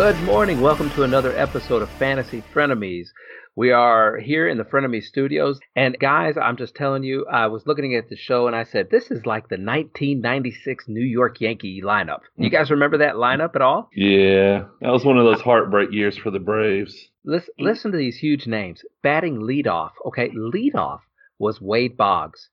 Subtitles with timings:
[0.00, 0.62] Good morning.
[0.62, 3.08] Welcome to another episode of Fantasy Frienemies.
[3.54, 5.60] We are here in the Frienemies studios.
[5.76, 8.88] And guys, I'm just telling you, I was looking at the show and I said,
[8.88, 12.20] this is like the 1996 New York Yankee lineup.
[12.38, 12.52] You mm.
[12.52, 13.90] guys remember that lineup at all?
[13.94, 17.10] Yeah, that was one of those heartbreak years for the Braves.
[17.22, 18.82] Listen, listen to these huge names.
[19.02, 19.90] Batting leadoff.
[20.06, 21.00] Okay, leadoff
[21.38, 22.48] was Wade Boggs.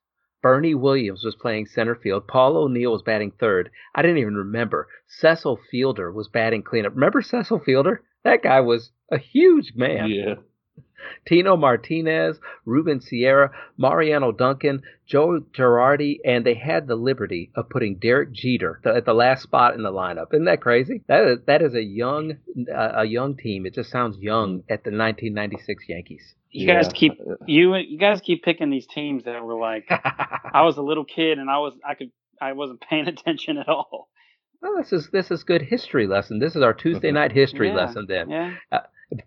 [0.48, 2.26] Bernie Williams was playing center field.
[2.26, 3.70] Paul O'Neill was batting third.
[3.94, 4.88] I didn't even remember.
[5.06, 6.94] Cecil Fielder was batting cleanup.
[6.96, 8.02] Remember Cecil Fielder?
[8.23, 10.10] That guy was a huge man.
[10.10, 10.36] Yeah.
[11.28, 17.96] Tino Martinez, Ruben Sierra, Mariano Duncan, Joe Girardi, and they had the liberty of putting
[17.96, 20.34] Derek Jeter at the last spot in the lineup.
[20.34, 21.04] Isn't that crazy?
[21.08, 22.38] That is, that is a young
[22.73, 23.66] uh, a young team.
[23.66, 26.36] It just sounds young at the 1996 Yankees.
[26.52, 26.82] You Yeah.
[26.82, 27.14] guys keep
[27.45, 31.40] you you guys keep picking these teams that were like I was a little kid
[31.40, 32.12] and I was I could
[32.42, 34.09] I wasn't paying attention at all.
[34.61, 36.39] Well, this is this is good history lesson.
[36.39, 38.06] This is our Tuesday night history Yeah, lesson.
[38.08, 38.54] Then Yeah.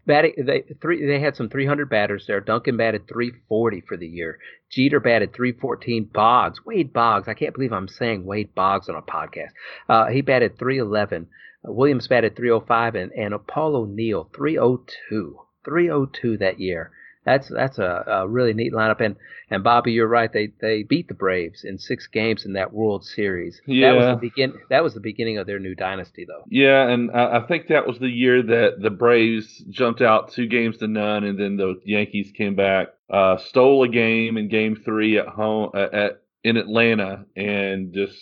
[0.06, 2.40] Batting, they three they had some 300 batters there.
[2.40, 4.38] Duncan batted 340 for the year.
[4.70, 6.10] Jeter batted 314.
[6.12, 7.28] Boggs, Wade Boggs.
[7.28, 9.50] I can't believe I'm saying Wade Boggs on a podcast.
[9.88, 11.28] Uh, he batted 311.
[11.66, 15.38] Uh, Williams batted 305, and and Paul O'Neill 302.
[15.64, 16.90] 302 that year.
[17.30, 19.00] That's that's a, a really neat lineup.
[19.00, 19.14] And
[19.50, 20.32] and Bobby, you're right.
[20.32, 23.60] They they beat the Braves in six games in that World Series.
[23.66, 23.92] Yeah.
[23.92, 24.54] That was the begin.
[24.68, 26.42] That was the beginning of their new dynasty, though.
[26.48, 30.48] Yeah, and I, I think that was the year that the Braves jumped out two
[30.48, 34.74] games to none, and then the Yankees came back, uh, stole a game in Game
[34.84, 38.18] Three at home uh, at in Atlanta, and just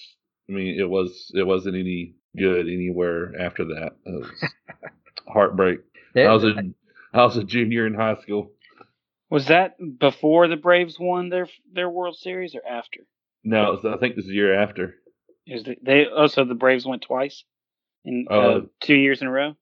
[0.51, 3.93] I mean it was it wasn't any good anywhere after that.
[4.05, 4.31] It was
[5.27, 5.81] heartbreak.
[6.15, 6.55] I was a
[7.15, 8.51] I was a junior in high school.
[9.31, 13.01] Was that before the Braves won their their World Series or after?
[13.45, 14.95] No, was, I think this is the year after.
[15.47, 17.45] Is the, they also the Braves went twice
[18.05, 19.55] in uh, Uh, two years in a row?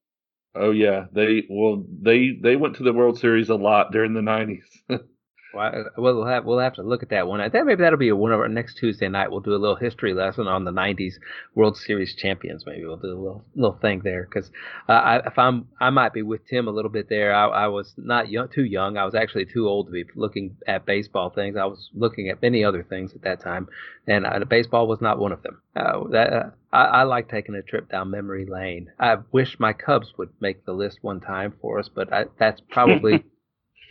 [0.54, 4.22] Oh yeah, they well they they went to the World Series a lot during the
[4.22, 4.65] nineties.
[5.56, 7.41] Well, we'll have we'll have to look at that one.
[7.41, 9.31] I think maybe that'll be one of our next Tuesday night.
[9.31, 11.15] We'll do a little history lesson on the '90s
[11.55, 12.65] World Series champions.
[12.67, 14.50] Maybe we'll do a little little thing there because
[14.89, 17.34] uh, I, if I'm I might be with Tim a little bit there.
[17.34, 18.97] I, I was not young, too young.
[18.97, 21.56] I was actually too old to be looking at baseball things.
[21.56, 23.69] I was looking at many other things at that time,
[24.06, 25.62] and uh, baseball was not one of them.
[25.75, 28.91] Uh, that uh, I, I like taking a trip down memory lane.
[28.99, 32.61] I wish my Cubs would make the list one time for us, but I, that's
[32.71, 33.25] probably.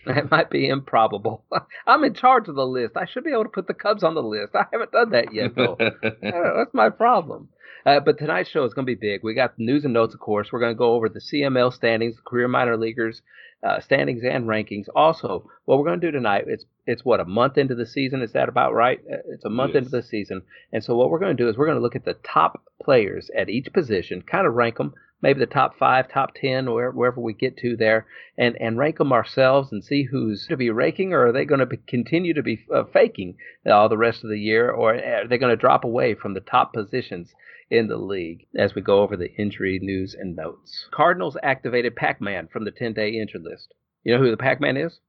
[0.16, 1.44] That might be improbable.
[1.88, 2.96] I'm in charge of the list.
[2.96, 4.54] I should be able to put the Cubs on the list.
[4.56, 5.78] I haven't done that yet, though.
[5.80, 7.50] Uh, That's my problem.
[7.86, 9.22] Uh, but tonight's show is going to be big.
[9.24, 10.52] We got news and notes, of course.
[10.52, 13.22] We're going to go over the CML standings, career minor leaguers
[13.66, 14.86] uh, standings and rankings.
[14.96, 18.22] Also, what we're going to do tonight, it's it's what a month into the season.
[18.22, 19.00] Is that about right?
[19.12, 19.86] Uh, It's a month Yes.
[19.86, 20.42] into the season,
[20.72, 22.64] and so what we're going to do is we're going to look at the top
[22.84, 26.92] players at each position, kind of rank them, maybe the top five, top ten, or
[26.92, 28.06] wherever we get to there,
[28.38, 31.60] and and rank them ourselves and see who's to be raking, or are they going
[31.60, 35.28] to be, continue to be uh, faking all the rest of the year, or are
[35.28, 37.34] they going to drop away from the top positions
[37.70, 40.88] in the league as we go over the injury news and notes.
[40.92, 43.74] Cardinals activated Pac-Man from the 10-day injured list.
[44.04, 45.00] You know who the Pac-Man is?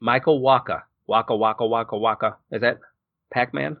[0.00, 0.82] Michael Wacha.
[1.06, 2.36] Waka Waka Waka Waka.
[2.50, 2.78] Is that
[3.32, 3.76] Pac-Man?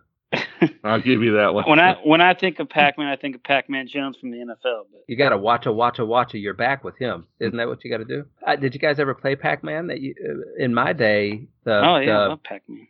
[0.84, 1.68] I'll give you that one.
[1.68, 4.84] When I when I think of Pac-Man, I think of Pac-Man Jones from the NFL.
[4.92, 6.38] But You got to watch a watch a watch a.
[6.38, 7.26] You're back with him.
[7.38, 8.24] Isn't that what you got to do?
[8.46, 9.86] Uh, did you guys ever play Pac-Man?
[9.88, 12.86] That you uh, in my day the oh yeah, I love Pac-Man.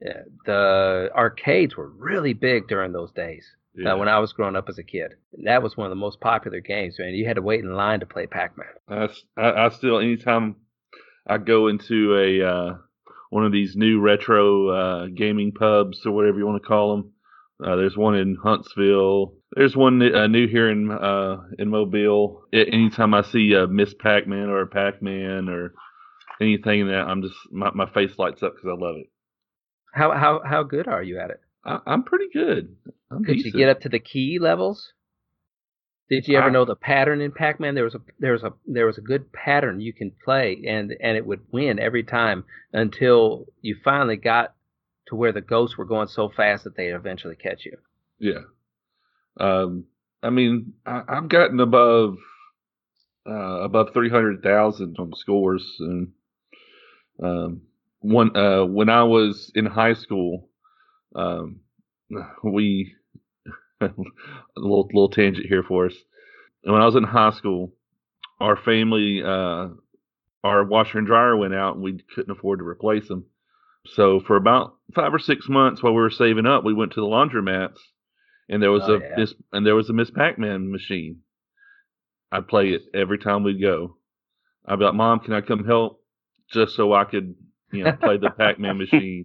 [0.00, 3.44] yeah, the arcades were really big during those days.
[3.74, 3.92] Yeah.
[3.92, 5.14] Uh, when I was growing up as a kid,
[5.44, 6.96] that was one of the most popular games.
[6.98, 8.66] Man, you had to wait in line to play Pac-Man.
[9.36, 10.56] I, I still anytime
[11.26, 12.76] I go into a uh,
[13.30, 17.12] one of these new retro uh, gaming pubs or whatever you want to call them.
[17.64, 19.34] Uh, there's one in Huntsville.
[19.52, 22.42] There's one uh, new here in uh, in Mobile.
[22.52, 25.74] Anytime I see a Miss Pac-Man or a Pac-Man or
[26.40, 29.06] anything that I'm just my, my face lights up because I love it.
[29.92, 31.40] How how how good are you at it?
[31.64, 32.76] I, I'm pretty good.
[33.10, 34.92] I'm Could you get up to the key levels?
[36.10, 37.74] Did you ever I- know the pattern in Pac-Man?
[37.74, 40.94] There was a there was a there was a good pattern you can play, and
[41.00, 44.54] and it would win every time until you finally got
[45.06, 47.76] to where the ghosts were going so fast that they'd eventually catch you.
[48.18, 48.42] Yeah.
[49.38, 49.84] Um,
[50.22, 52.16] I mean, I, I've gotten above
[53.28, 56.08] uh, above three hundred thousand on scores, and
[57.22, 57.62] um,
[58.00, 60.48] one uh, when I was in high school,
[61.14, 61.60] um,
[62.42, 62.94] we
[63.90, 63.90] a
[64.56, 65.94] little little tangent here for us.
[66.64, 67.72] And when I was in high school,
[68.40, 69.68] our family, uh,
[70.44, 73.24] our washer and dryer went out, and we couldn't afford to replace them.
[73.86, 77.00] So for about five or six months while we were saving up, we went to
[77.00, 77.78] the laundromats,
[78.48, 79.14] and there was Oh, a yeah.
[79.16, 81.20] Miss and there was a Miss Pac-Man machine.
[82.32, 83.96] I'd play it every time we'd go.
[84.66, 86.02] I'd be like, Mom, can I come help?
[86.52, 87.34] Just so I could,
[87.72, 89.24] you know, play the Pac Man machine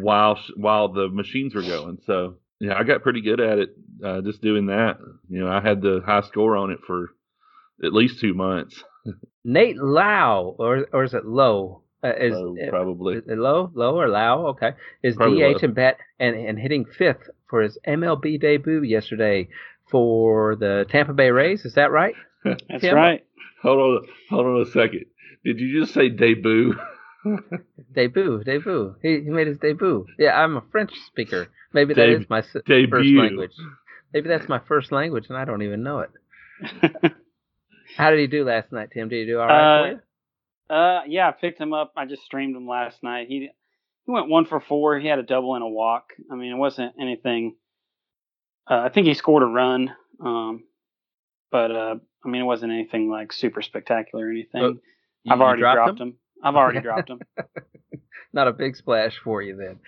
[0.00, 1.98] while while the machines were going.
[2.06, 3.70] So yeah, I got pretty good at it
[4.04, 4.98] uh, just doing that.
[5.28, 7.10] You know, I had the high score on it for
[7.84, 8.82] at least two months.
[9.44, 11.82] Nate Lau, or or is it Low?
[12.04, 14.46] Uh, is Low, probably is low, low or Lau?
[14.48, 14.70] Okay,
[15.02, 15.58] is Probably DH low.
[15.62, 19.48] and bat and and hitting fifth for his MLB debut yesterday
[19.90, 21.64] for the Tampa Bay Rays.
[21.64, 22.14] Is that right?
[22.44, 22.94] That's Tim?
[22.94, 23.24] right.
[23.62, 25.06] hold on, hold on a second.
[25.44, 26.74] Did you just say debut?
[27.94, 28.94] Debut, debut.
[29.02, 30.06] He, he made his debut.
[30.18, 31.48] Yeah, I'm a French speaker.
[31.72, 32.64] Maybe that Deb- is my s- first
[33.08, 33.52] language.
[34.14, 36.10] Maybe that's my first language, and I don't even know it.
[37.96, 39.08] How did he do last night, Tim?
[39.08, 40.00] Did he do all right for Uh, you?
[40.76, 41.92] Uh, yeah, I picked him up.
[41.96, 43.26] I just streamed him last night.
[43.28, 43.50] He
[44.06, 44.98] he went one for four.
[44.98, 46.12] He had a double and a walk.
[46.30, 47.56] I mean, it wasn't anything.
[48.70, 49.90] Uh, I think he scored a run.
[50.24, 50.64] Um,
[51.50, 51.94] but uh,
[52.24, 54.62] I mean, it wasn't anything like super spectacular or anything.
[54.62, 54.68] Oh,
[55.24, 56.08] You- I've you already dropped dropped him?
[56.08, 56.14] him?
[56.42, 57.20] I've already dropped him.
[58.32, 59.78] Not a big splash for you then.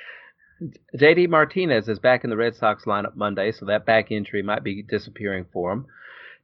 [0.97, 4.63] JD Martinez is back in the Red Sox lineup Monday, so that back injury might
[4.63, 5.87] be disappearing for him.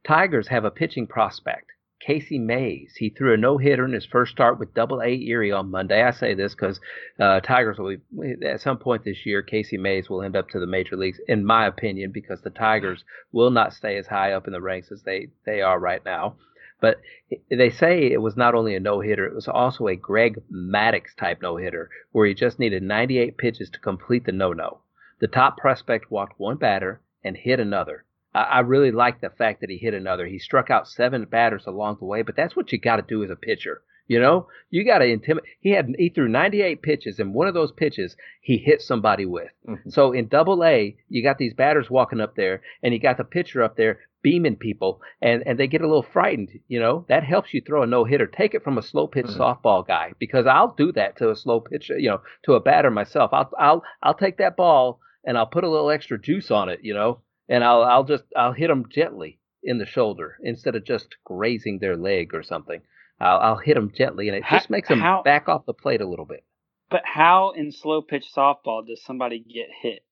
[0.03, 2.95] Tigers have a pitching prospect, Casey Mize.
[2.97, 6.01] He threw a no hitter in his first start with Double A Erie on Monday.
[6.01, 6.79] I say this because
[7.19, 9.41] uh, Tigers will be, at some point this year.
[9.41, 13.03] Casey Mize will end up to the major leagues, in my opinion, because the Tigers
[13.31, 16.37] will not stay as high up in the ranks as they they are right now.
[16.79, 17.01] But
[17.49, 21.15] they say it was not only a no hitter, it was also a Greg Maddux
[21.15, 24.81] type no hitter, where he just needed 98 pitches to complete the no no.
[25.19, 28.05] The top prospect walked one batter and hit another.
[28.33, 30.27] I, I really like the fact that he hit another.
[30.27, 33.23] He struck out seven batters along the way, but that's what you got to do
[33.23, 33.81] as a pitcher.
[34.07, 35.49] You know, you got to intimidate.
[35.59, 39.51] He had he threw 98 pitches, and one of those pitches he hit somebody with.
[39.67, 39.91] Mhm.
[39.91, 43.23] So in Double A, you got these batters walking up there, and you got the
[43.23, 46.49] pitcher up there beaming people, and and they get a little frightened.
[46.67, 48.27] You know, that helps you throw a no hitter.
[48.27, 49.37] Take it from a slow pitch Mhm.
[49.37, 51.97] softball guy because I'll do that to a slow pitcher.
[51.99, 53.31] You know, to a batter myself.
[53.33, 56.79] I'll I'll I'll take that ball and I'll put a little extra juice on it.
[56.81, 57.19] You know,
[57.49, 61.79] and I'll I'll just I'll hit them gently in the shoulder instead of just grazing
[61.79, 62.81] their leg or something.
[63.19, 65.73] I'll, I'll hit them gently, and it How- just makes them how- back off the
[65.73, 66.43] plate a little bit.
[66.89, 70.03] But how in slow pitch softball does somebody get hit?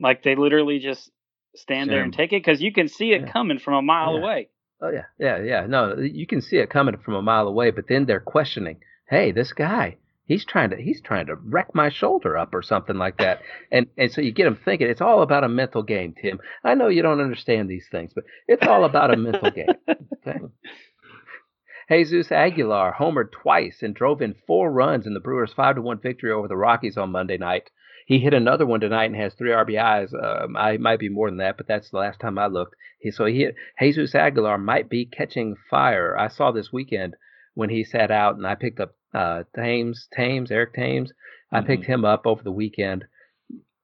[0.00, 1.10] Like they literally just
[1.54, 3.32] stand there and take it because you can see it Yeah.
[3.32, 4.20] coming from a mile Yeah.
[4.20, 4.48] away.
[4.80, 5.66] Oh yeah, yeah, yeah.
[5.66, 8.78] No, you can see it coming from a mile away, but then they're questioning,
[9.08, 12.96] "Hey, this guy, he's trying to he's trying to wreck my shoulder up or something
[12.96, 16.14] like that." And and so you get them thinking it's all about a mental game,
[16.20, 16.40] Tim.
[16.64, 19.66] I know you don't understand these things, but it's all about a mental game.
[20.26, 20.38] Okay.
[21.92, 25.98] Jesus Aguilar homered twice and drove in four runs in the Brewers' five to one
[25.98, 27.68] victory over the Rockies on Monday night.
[28.06, 30.14] He hit another one tonight and has three RBIs.
[30.14, 32.76] Um, I might be more than that, but that's the last time I looked.
[32.98, 36.16] He, so he Jesus Aguilar might be catching fire.
[36.16, 37.14] I saw this weekend
[37.52, 41.12] when he sat out, and I picked up uh, Thames, Thames, Eric Thames.
[41.52, 43.04] I picked him up over the weekend.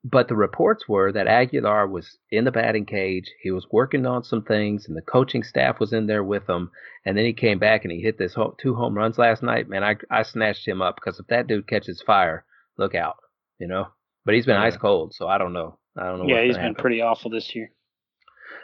[0.05, 3.31] But the reports were that Aguilar was in the batting cage.
[3.43, 6.71] He was working on some things, and the coaching staff was in there with him.
[7.05, 9.69] And then he came back and he hit this ho- two home runs last night.
[9.69, 12.45] Man, I I snatched him up because if that dude catches fire,
[12.77, 13.17] look out,
[13.59, 13.89] you know.
[14.25, 14.65] But he's been Yeah.
[14.67, 15.79] ice cold, so I don't know.
[15.97, 16.27] I don't know.
[16.29, 16.81] Yeah, he's gonna been happen.
[16.83, 17.71] pretty awful this year.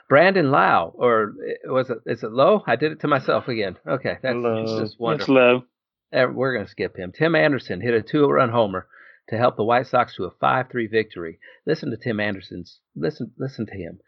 [0.09, 1.33] Brandon Lau, or
[1.69, 1.99] uh, was it?
[2.07, 2.63] Is it low?
[2.67, 3.77] I did it to myself again.
[3.87, 4.79] Okay, that's low.
[4.81, 5.65] just It's low.
[6.13, 7.11] Uh, We're going to skip him.
[7.13, 8.87] Tim Anderson hit a two-run homer
[9.29, 11.39] to help the White Sox to a 5-3 victory.
[11.67, 12.81] Listen to Tim Anderson's.
[12.95, 14.01] Listen, listen to him.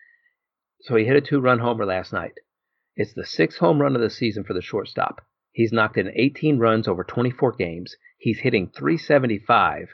[0.82, 2.34] So he hit a two-run homer last night.
[2.96, 5.20] It's the sixth home run of the season for the shortstop.
[5.52, 7.96] He's knocked in 18 runs over 24 games.
[8.18, 9.88] He's hitting 375,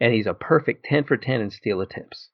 [0.00, 2.30] and he's a perfect 10 for 10 in steal attempts.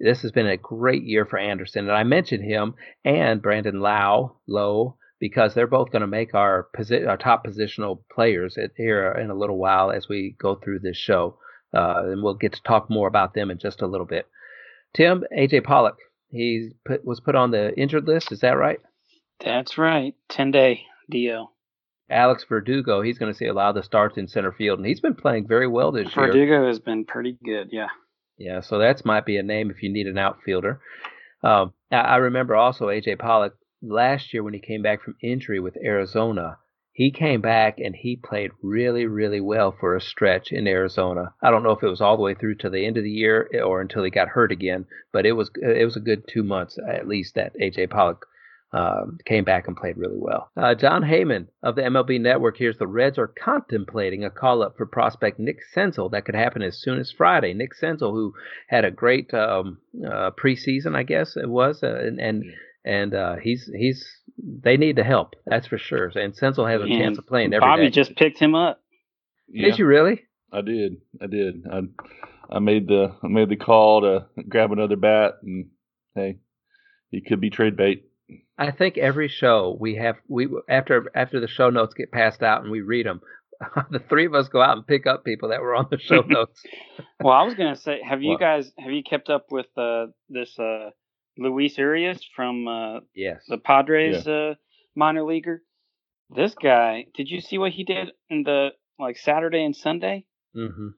[0.00, 4.36] This has been a great year for Anderson, and I mentioned him and Brandon Lau,
[4.46, 9.10] Lowe, because they're both going to make our posi- our top positional players at, here
[9.10, 11.38] in a little while as we go through this show,
[11.74, 14.26] uh, and we'll get to talk more about them in just a little bit.
[14.94, 15.98] Tim, AJ Pollock,
[16.30, 18.32] he put, was put on the injured list.
[18.32, 18.80] Is that right?
[19.44, 20.14] That's right.
[20.28, 20.82] Ten day
[21.12, 21.48] DL.
[22.10, 24.86] Alex Verdugo, he's going to see a lot of the starts in center field, and
[24.86, 26.26] he's been playing very well this year.
[26.26, 27.68] Verdugo has been pretty good.
[27.70, 27.88] Yeah.
[28.38, 30.80] Yeah, so that's might be a name if you need an outfielder.
[31.42, 35.60] Um, I, I remember also AJ Pollock last year when he came back from injury
[35.60, 36.58] with Arizona.
[36.98, 41.32] He came back and he played really, really well for a stretch in Arizona.
[41.40, 43.10] I don't know if it was all the way through to the end of the
[43.10, 46.42] year or until he got hurt again, but it was it was a good two
[46.42, 48.26] months at least that AJ Pollock
[48.72, 50.50] um, came back and played really well.
[50.56, 54.76] Uh, Jon Heyman of the MLB Network here's the Reds are contemplating a call up
[54.76, 57.54] for prospect Nick Senzel that could happen as soon as Friday.
[57.54, 58.34] Nick Senzel, who
[58.70, 62.44] had a great um, uh, preseason, I guess it was, uh, and and,
[62.84, 64.06] and uh, he's he's
[64.38, 65.34] they need the help.
[65.46, 66.06] That's for sure.
[66.14, 67.90] And Senzel has a And chance of playing every Bobby day.
[67.90, 68.80] just picked him up.
[69.48, 70.22] Yeah, Did you really?
[70.52, 70.96] I did.
[71.20, 71.64] I did.
[71.70, 71.80] I
[72.50, 75.66] I made the I made the call to grab another bat, and
[76.14, 76.38] hey,
[77.10, 78.04] he could be trade bait.
[78.58, 82.62] I think every show we have we after after the show notes get passed out
[82.62, 83.20] and we read them,
[83.90, 86.20] the three of us go out and pick up people that were on the show
[86.26, 86.62] notes.
[87.22, 88.40] Well, I was gonna say, have you What?
[88.40, 90.90] guys have you kept up with uh, this uh,
[91.38, 93.42] Luis Urias from uh, yes.
[93.48, 94.54] the Padres uh,
[94.94, 95.62] minor leaguer?
[96.34, 100.26] This guy, did you see what he did in the like Saturday and Sunday?
[100.54, 100.88] hmm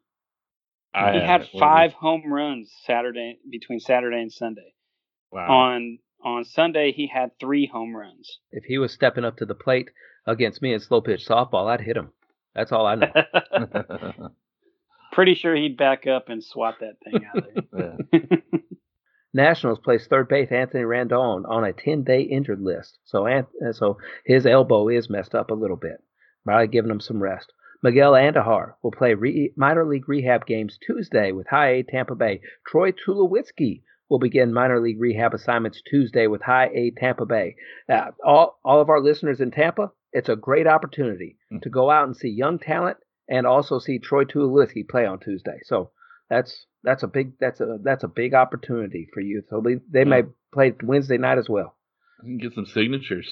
[0.92, 1.48] I he had.
[1.56, 4.74] Five home runs Saturday between Saturday and Sunday.
[5.30, 5.46] Wow.
[5.48, 8.38] On on Sunday, he had three home runs.
[8.50, 9.90] If he was stepping up to the plate
[10.26, 12.10] against me in slow pitch softball, I'd hit him.
[12.54, 13.12] That's all I know.
[15.12, 17.96] Pretty sure he'd back up and swat that thing out yeah.
[18.12, 18.42] there.
[19.32, 22.98] Nationals placed third base Anthony Rendon on a 10 day injured list.
[23.04, 26.02] So uh, so his elbow is messed up a little bit.
[26.44, 27.52] Probably giving him some rest.
[27.82, 32.40] Miguel Andujar will play re- minor league rehab games Tuesday with High A Tampa Bay.
[32.66, 37.54] Troy Tulowitzki will begin minor league rehab assignments Tuesday with High A Tampa Bay.
[37.88, 41.62] Uh, all, all of our listeners in Tampa, it's a great opportunity Mm.
[41.62, 42.96] to go out and see young talent
[43.28, 45.58] and also see Troy Tulowitzki play on Tuesday.
[45.64, 45.90] So
[46.30, 49.42] that's that's a big that's a that's a big opportunity for you.
[49.50, 50.22] So they, they may
[50.54, 51.76] play Wednesday night as well.
[52.20, 53.28] I can get some signatures.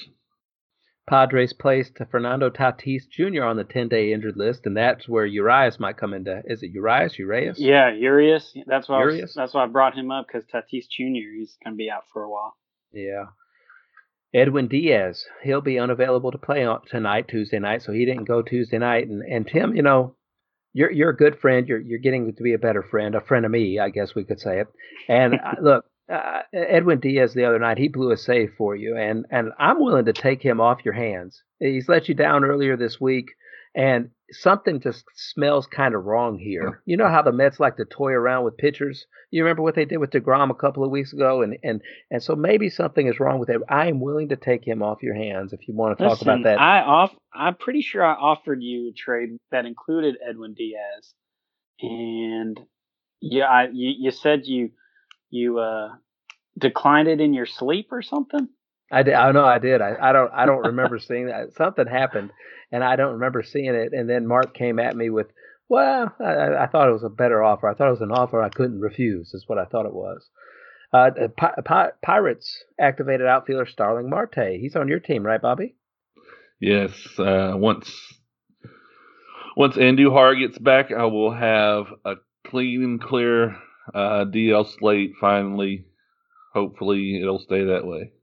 [1.09, 3.43] Padres placed Fernando Tatis Jr.
[3.43, 6.43] on the 10-day injured list, and that's where Urias might come into.
[6.45, 7.17] Is it Urias?
[7.17, 7.57] Urias?
[7.59, 8.53] yeah, Urias.
[8.67, 9.33] That's why I was- Urias?
[9.35, 11.33] that's why I brought him up because Tatis Jr.
[11.35, 12.53] He's gonna be out for a while.
[12.93, 13.25] Yeah.
[14.35, 18.43] Edwin Diaz, he'll be unavailable to play on tonight, Tuesday night, so he didn't go
[18.43, 19.07] Tuesday night.
[19.07, 20.15] And and Tim, you know,
[20.73, 21.67] you're you're a good friend.
[21.67, 24.23] You're you're getting to be a better friend, a friend of me, I guess we
[24.23, 24.67] could say it.
[25.07, 28.95] And uh, look, uh, Edwin Diaz the other night, he blew a save for you,
[28.97, 31.41] and and I'm willing to take him off your hands.
[31.59, 33.27] He's let you down earlier this week,
[33.75, 36.81] and something just smells kind of wrong here.
[36.85, 39.05] You know how the Mets like to toy around with pitchers.
[39.31, 42.21] You remember what they did with Degrom a couple of weeks ago, and and and
[42.21, 43.61] so maybe something is wrong with it.
[43.69, 46.29] I am willing to take him off your hands if you want to talk Listen,
[46.29, 46.59] about that.
[46.59, 47.13] I off.
[47.33, 51.13] I'm pretty sure I offered you a trade that included Edwin Diaz,
[51.81, 52.59] and
[53.21, 54.71] yeah, I, you you said you
[55.29, 55.89] you uh
[56.57, 58.47] declined it in your sleep or something.
[58.91, 59.13] I did.
[59.13, 59.81] I know I did.
[59.81, 60.31] I, I don't.
[60.33, 61.53] I don't remember seeing that.
[61.55, 62.31] Something happened,
[62.71, 63.93] and I don't remember seeing it.
[63.93, 65.27] And then Mark came at me with,
[65.67, 67.67] "Well, I, I thought it was a better offer.
[67.67, 70.27] I thought it was an offer I couldn't refuse." Is what I thought it was.
[70.91, 74.57] Uh, Pi- Pirates activated outfielder Starling Marte.
[74.59, 75.75] He's on your team, right, Bobby?
[76.59, 76.91] Yes.
[77.17, 77.91] Uh, once
[79.55, 82.15] once Andujar gets back, I will have a
[82.47, 83.55] clean and clear
[83.93, 85.13] uh, DL slate.
[85.21, 85.85] Finally,
[86.53, 88.13] hopefully, it'll stay that way.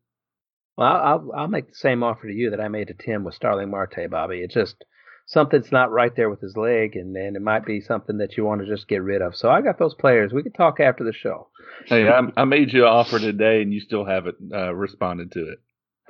[0.77, 3.25] Well, I'll, I'll I'll make the same offer to you that I made to Tim
[3.25, 4.41] with Starling Marte, Bobby.
[4.43, 4.85] It's just
[5.27, 8.45] something's not right there with his leg, and, and it might be something that you
[8.45, 9.35] want to just get rid of.
[9.37, 10.33] So I got those players.
[10.33, 11.49] We can talk after the show.
[11.87, 15.51] Hey, I, I made you an offer today, and you still haven't uh, responded to
[15.51, 15.59] it.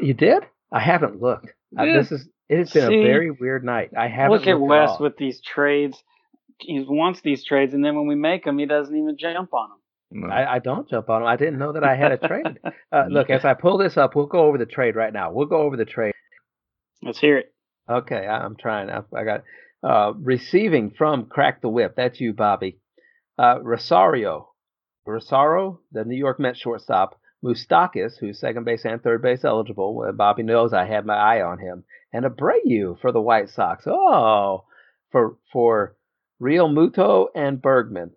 [0.01, 0.43] You did?
[0.73, 1.53] I haven't looked.
[1.79, 1.99] Uh, Yeah.
[1.99, 3.01] this is it has been See?
[3.01, 3.91] a very weird night.
[3.97, 4.99] I haven't Look at Wes all.
[5.01, 6.01] with these trades.
[6.59, 9.69] He wants these trades, and then when we make them, he doesn't even jump on
[9.71, 9.79] them.
[10.11, 10.29] No.
[10.29, 11.29] I, I don't jump on them.
[11.29, 12.59] I didn't know that I had a trade.
[12.93, 15.33] Uh, look, as I pull this up, we'll go over the trade right now.
[15.33, 16.15] We'll go over the trade.
[17.03, 17.53] Let's hear it.
[17.91, 18.89] Okay, I, I'm trying.
[18.89, 19.43] I, I got
[19.83, 21.95] uh, receiving from Crack the Whip.
[21.97, 22.79] That's you, Bobby.
[23.39, 24.51] Uh, Rosario,
[25.05, 27.21] Rosario, the New York Mets shortstop.
[27.45, 30.11] Moustakas, who's second base and third base eligible.
[30.15, 31.85] Bobby knows I had my eye on him.
[32.13, 33.85] And Abreu for the White Sox.
[33.87, 34.65] Oh,
[35.11, 35.97] for for
[36.41, 38.13] Realmuto and Bregman.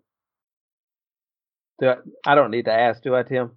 [1.80, 1.96] Do I,
[2.26, 3.52] I don't need to ask, do I, Tim?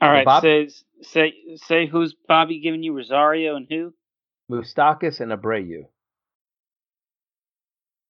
[0.00, 0.68] All right, Bob- say
[1.02, 3.92] say say who's Bobby giving you Rosario and who,
[4.50, 5.84] Moustakas and Abreu.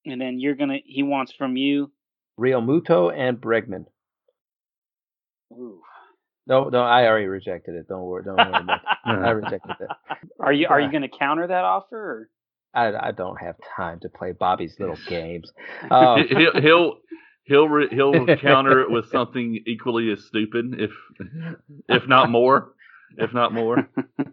[0.07, 1.91] and then you're gonna he wants from you.
[2.39, 3.87] Realmuto and Bregman.
[5.53, 5.83] Ooh.
[6.47, 7.87] No, no, I already rejected it.
[7.89, 9.11] Don't worry, don't worry about it.
[9.11, 9.89] I rejected it.
[10.41, 11.97] Are you are you gonna counter that offer?
[11.97, 12.31] Or?
[12.73, 15.51] I, I don't have time to play Bobby's little games.
[15.91, 16.95] Um, he'll he'll
[17.51, 20.93] he'll re- he'll counter it with something equally as stupid, if
[21.89, 22.73] if not more,
[23.19, 23.89] if not more.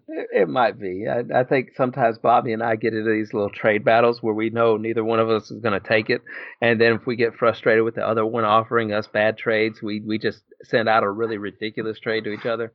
[0.07, 1.05] it, it might be.
[1.09, 4.51] I, I think sometimes Bobby and I get into these little trade battles where we
[4.51, 6.21] know neither one of us is going to take it,
[6.61, 9.99] and then if we get frustrated with the other one offering us bad trades, we
[9.99, 12.71] we just send out a really ridiculous trade to each other.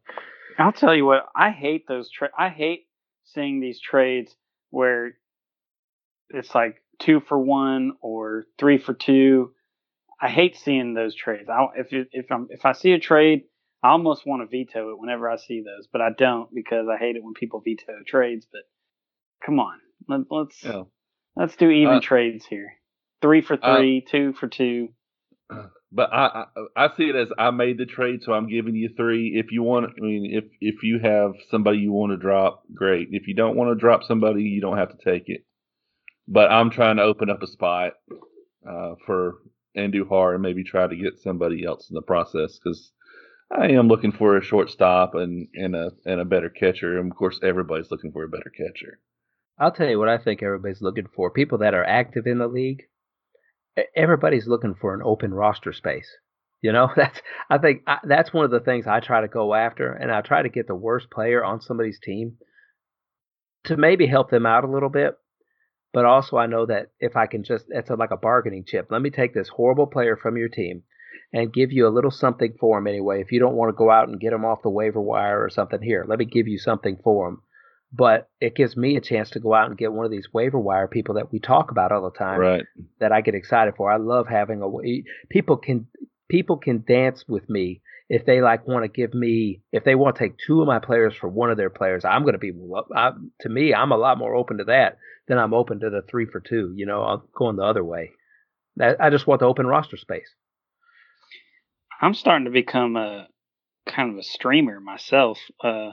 [0.58, 1.26] I'll tell you what.
[1.34, 2.10] I hate those.
[2.10, 2.86] Tra- I hate
[3.24, 4.34] seeing these trades
[4.70, 5.12] where
[6.30, 9.52] it's like two for one or three for two.
[10.22, 11.48] I hate seeing those trades.
[11.50, 13.42] I if it, if I'm if I see a trade,
[13.82, 16.96] I almost want to veto it whenever I see those, but I don't because I
[16.96, 18.46] hate it when people veto trades.
[18.50, 18.62] But
[19.44, 20.84] come on, Let, let's Yeah.
[21.34, 22.72] let's do even Uh, trades here.
[23.20, 24.90] Three for uh, three, two for two.
[25.90, 28.90] But I, I I see it as I made the trade, so I'm giving you
[28.96, 29.34] three.
[29.36, 33.08] If you want, I mean, if if you have somebody you want to drop, great.
[33.10, 35.44] If you don't want to drop somebody, you don't have to take it.
[36.28, 37.94] But I'm trying to open up a spot
[38.66, 39.34] uh, for
[39.76, 42.92] Andujar and maybe try to get somebody else in the process because
[43.50, 46.98] I am looking for a shortstop and and a and a better catcher.
[46.98, 49.00] And of course, everybody's looking for a better catcher.
[49.58, 51.30] I'll tell you what I think everybody's looking for.
[51.30, 52.84] People that are active in the league,
[53.94, 56.08] everybody's looking for an open roster space.
[56.62, 59.54] You know, that's I think I, that's one of the things I try to go
[59.54, 62.38] after, and I try to get the worst player on somebody's team
[63.64, 65.14] to maybe help them out a little bit.
[65.92, 68.88] But also, I know that if I can just, it's like a bargaining chip.
[68.90, 70.84] Let me take this horrible player from your team
[71.32, 73.20] and give you a little something for him anyway.
[73.20, 75.50] If you don't want to go out and get him off the waiver wire or
[75.50, 77.42] something, here, let me give you something for him
[77.92, 80.58] but it gives me a chance to go out and get one of these waiver
[80.58, 82.64] wire people that we talk about all the time Right.
[83.00, 83.90] that I get excited for.
[83.90, 85.86] I love having a people can
[86.28, 87.82] people can dance with me
[88.12, 90.78] if they like want to give me if they want to take two of my
[90.78, 92.04] players for one of their players.
[92.04, 92.52] I'm going to be
[92.94, 96.02] I, to me I'm a lot more open to that than I'm open to the
[96.02, 96.74] three for two.
[96.76, 98.10] You know, I'm going the other way.
[98.78, 100.28] I just want the open roster space.
[102.02, 103.28] I'm starting to become a
[103.86, 105.38] kind of a streamer myself.
[105.64, 105.92] Uh,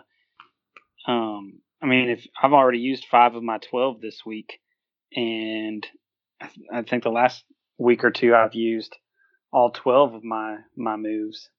[1.07, 4.59] um, I mean, if I've already used five of my twelve this week,
[5.15, 5.87] and
[6.41, 7.45] I, th- I think the last
[7.77, 8.93] week or two I've used
[9.53, 11.49] all twelve of my my moves.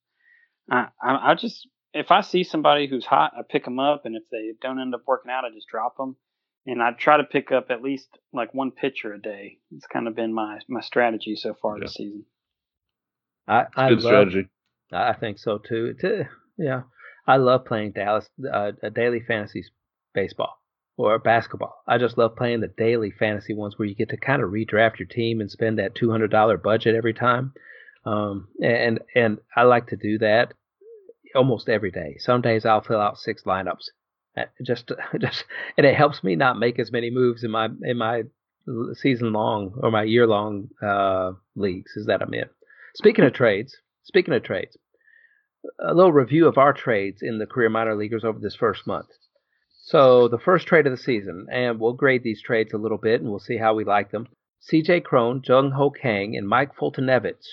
[0.69, 4.17] I, I I just if I see somebody who's hot, I pick them up, and
[4.17, 6.17] if they don't end up working out, I just drop them.
[6.67, 9.59] And I try to pick up at least like one pitcher a day.
[9.75, 11.85] It's kind of been my my strategy so far Yeah.
[11.85, 12.25] this season.
[13.49, 14.49] I, I Good love, strategy.
[14.93, 15.95] I think so too.
[15.95, 16.25] It's, uh,
[16.59, 16.83] yeah,
[17.27, 19.65] I love playing Dallas uh, a daily fantasy
[20.15, 20.55] baseball
[20.97, 21.75] or basketball.
[21.89, 24.99] I just love playing the daily fantasy ones where you get to kind of redraft
[24.99, 27.55] your team and spend that two hundred dollar budget every time.
[28.05, 30.55] Um, and and I like to do that
[31.35, 32.17] almost every day.
[32.19, 33.91] Some days I'll fill out six lineups,
[34.63, 35.45] just just
[35.77, 38.23] and it helps me not make as many moves in my in my
[38.95, 42.49] season long or my year long uh, leagues is that I'm in.
[42.95, 44.77] Speaking of trades, speaking of trades,
[45.79, 49.09] a little review of our trades in the career minor leaguers over this first month.
[49.83, 53.21] So the first trade of the season, and we'll grade these trades a little bit,
[53.21, 54.29] and we'll see how we like them.
[54.61, 55.01] C.J.
[55.01, 57.47] Cron, Jung Ho Kang, and Mike Foltynewicz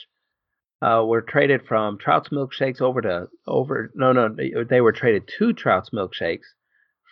[0.82, 3.92] uh, were traded from Trout's Milkshakes over to over.
[3.96, 4.36] No, no,
[4.70, 6.46] they were traded to Trout's Milkshakes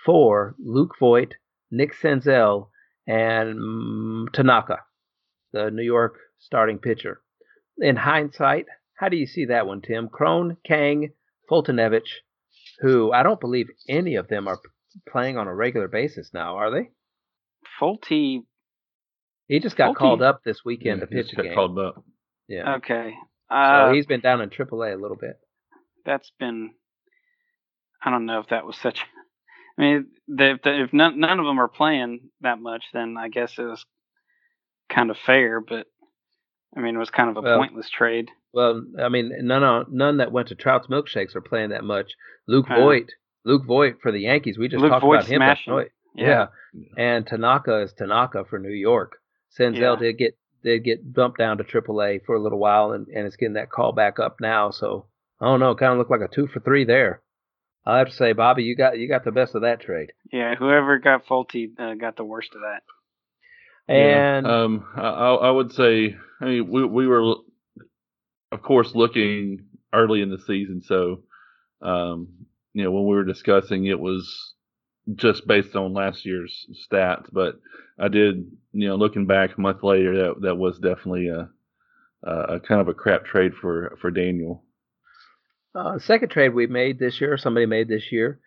[0.05, 1.33] for Luke Voit,
[1.71, 2.69] Nick Senzel,
[3.07, 4.79] and mm, Tanaka,
[5.51, 7.21] the New York starting pitcher.
[7.79, 8.65] In hindsight,
[8.97, 10.07] how do you see that one, Tim?
[10.09, 11.09] Cron, Kang,
[11.49, 12.07] Foltynewicz,
[12.79, 14.59] who I don't believe any of them are
[15.09, 16.89] playing on a regular basis now, are they?
[17.81, 18.43] Fulte
[19.47, 21.43] He just got Fulte- called up this weekend Yeah, to he just pitch a got
[21.43, 21.55] game.
[21.55, 22.03] called up.
[22.47, 22.75] Yeah.
[22.75, 23.13] Okay.
[23.49, 25.37] Uh, so he's been down in AAA a little bit.
[26.05, 26.71] that's been.
[28.03, 28.99] I don't know if that was such.
[29.77, 33.53] I mean, if, if none, none of them are playing that much, then I guess
[33.57, 33.83] it was
[34.89, 35.59] kind of fair.
[35.59, 35.87] But
[36.77, 38.29] I mean, it was kind of a Well, pointless trade.
[38.53, 42.11] Well, I mean, none none that went to Trout's Milkshakes are playing that much.
[42.47, 43.07] Luke Uh, Voit,
[43.43, 44.57] Luke Voit for the Yankees.
[44.57, 45.37] We just Luke talked Voit's about him.
[45.39, 45.75] smashing.
[45.75, 45.91] night.
[46.15, 46.47] Yeah.
[46.97, 49.17] And Tanaka is Tanaka for New York.
[49.59, 49.95] Senzel Yeah.
[49.99, 53.37] did get did get bumped down to AAA for a little while, and, and it's
[53.37, 54.71] getting that call back up now.
[54.71, 55.05] So
[55.39, 55.75] I don't know.
[55.75, 57.21] Kind of looked like a two for three there.
[57.85, 60.11] I have to say, Bobby, you got you got the best of that trade.
[60.33, 60.55] Yeah.
[60.55, 62.81] Whoever got Folty uh, got the worst of that.
[63.87, 67.35] And Yeah, um, I, I I would say, I mean, we we were,
[68.51, 71.21] of course, looking early in the season, so,
[71.81, 74.54] um, you know, when we were discussing, it was
[75.13, 77.27] just based on last year's stats.
[77.31, 77.59] But
[77.99, 81.49] I did, you know, looking back a month later, that that was definitely a,
[82.23, 84.63] a, kind of a crap trade for for Daniel.
[85.75, 88.39] Uh, second trade we made this year, somebody made this year,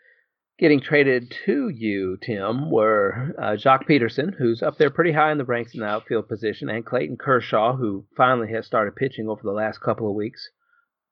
[0.58, 5.38] getting traded to you, Tim, were uh, Joc Pederson, who's up there pretty high in
[5.38, 9.42] the ranks in the outfield position, and Clayton Kershaw, who finally has started pitching over
[9.44, 10.48] the last couple of weeks.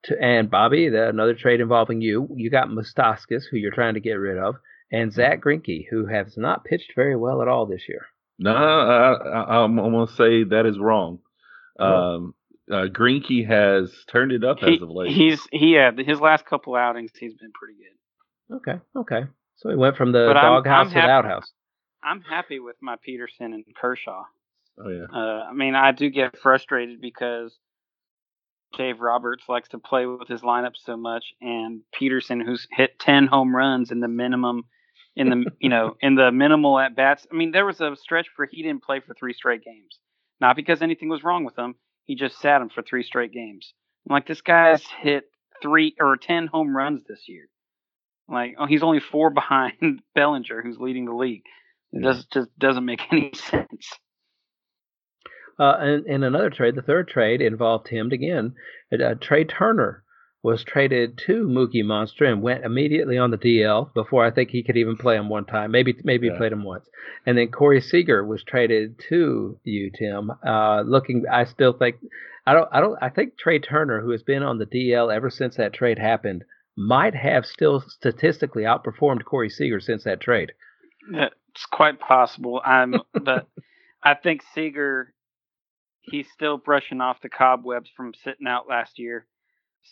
[0.04, 2.28] To, and Bobby, the, another trade involving you.
[2.35, 4.56] You got Moustakas, who you're trying to get rid of,
[4.92, 8.07] and Zack Greinke, who has not pitched very well at all this year.
[8.38, 11.20] No, I, I, I'm, I'm going to say that is wrong.
[11.79, 12.35] Um,
[12.70, 15.12] uh, Greinke has turned it up He, as of late.
[15.14, 17.11] he's he had his last couple outings.
[17.18, 18.57] He's been pretty good.
[18.57, 19.29] Okay, okay.
[19.57, 21.53] So he went from the But I'm- doghouse I'm to the outhouse.
[22.03, 24.22] I'm happy with my Pederson and Kershaw.
[24.79, 25.05] oh yeah.
[25.12, 27.57] Uh, I mean, I do get frustrated because
[28.77, 33.27] Dave Roberts likes to play with his lineup so much, and Pederson, who's hit ten
[33.27, 34.64] home runs in the minimum,
[35.16, 37.26] in the you know in the minimal at bats.
[37.33, 39.98] I mean, there was a stretch where he didn't play for three straight games,
[40.40, 41.74] not because anything was wrong with him.
[42.05, 43.72] He just sat him for three straight games.
[44.09, 45.24] I'm like, this guy's hit
[45.62, 47.48] three or ten home runs this year.
[48.29, 51.42] Like, oh, he's only four behind Bellinger, who's leading the league.
[51.92, 53.90] It just just doesn't make any sense.
[55.59, 58.55] Uh, and in another trade, the third trade involved him again.
[58.92, 60.05] Uh, Trea Turner
[60.46, 64.62] was traded to Mookie Monster and went immediately on the DL before I think he
[64.62, 65.72] could even play him one time.
[65.72, 66.37] Maybe maybe yeah.
[66.37, 66.87] played him once.
[67.26, 70.30] And then Corey Seager was traded to you, Tim.
[70.46, 71.96] Uh, looking, I still think
[72.46, 75.30] I don't I don't I think Trea Turner, who has been on the DL ever
[75.30, 76.44] since that trade happened,
[76.76, 80.52] might have still statistically outperformed Corey Seager since that trade.
[81.11, 82.62] It's quite possible.
[82.64, 83.48] I'm, but
[84.00, 85.12] I think Seager
[86.02, 89.26] he's still brushing off the cobwebs from sitting out last year.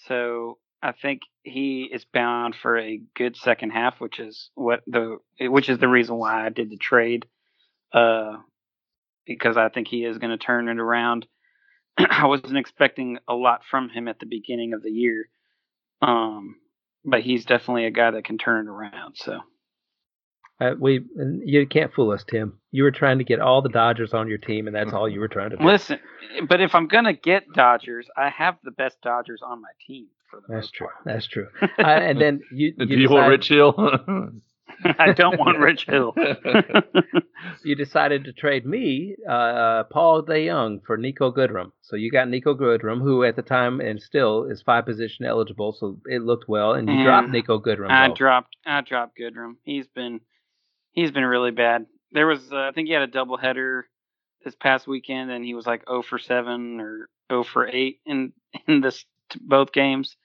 [0.07, 5.19] So I think he is bound for a good second half, which is what the
[5.41, 7.27] which is the reason why I did the trade.
[7.93, 8.39] Uh,
[9.27, 11.27] because I think he is going to turn it around.
[11.99, 15.29] I wasn't expecting a lot from him at the beginning of the year,
[16.03, 16.57] um,
[17.05, 19.15] but he's definitely a guy that can turn it around.
[19.17, 19.41] So
[20.61, 21.05] uh, we
[21.45, 22.59] you can't fool us, Tim.
[22.71, 25.21] You were trying to get all the Dodgers on your team, and that's all you
[25.21, 25.65] were trying to do.
[25.65, 25.99] Listen,
[26.49, 30.07] but if I'm gonna get Dodgers, I have the best Dodgers on my team.
[30.31, 30.87] For the that's true.
[30.87, 31.05] Part.
[31.05, 31.49] That's true.
[31.79, 33.75] and then you, you do you want Rich Hill?
[34.99, 36.15] I don't want Rich Hill.
[37.65, 41.71] you decided to trade me, uh, Paul DeJong, for Niko Goodrum.
[41.83, 45.73] So you got Niko Goodrum, who at the time and still is five position eligible,
[45.73, 47.91] so it looked well, and you and dropped Niko Goodrum.
[47.91, 48.15] I though.
[48.15, 48.57] dropped.
[48.67, 49.57] I dropped Goodrum.
[49.63, 50.21] He's been
[50.95, 51.87] he's been really bad.
[52.13, 53.83] There was, uh, I think he had a doubleheader
[54.45, 58.33] this past weekend, and he was like 0 for 7 or 0 for 8 in
[58.69, 59.05] in this
[59.41, 60.17] both games.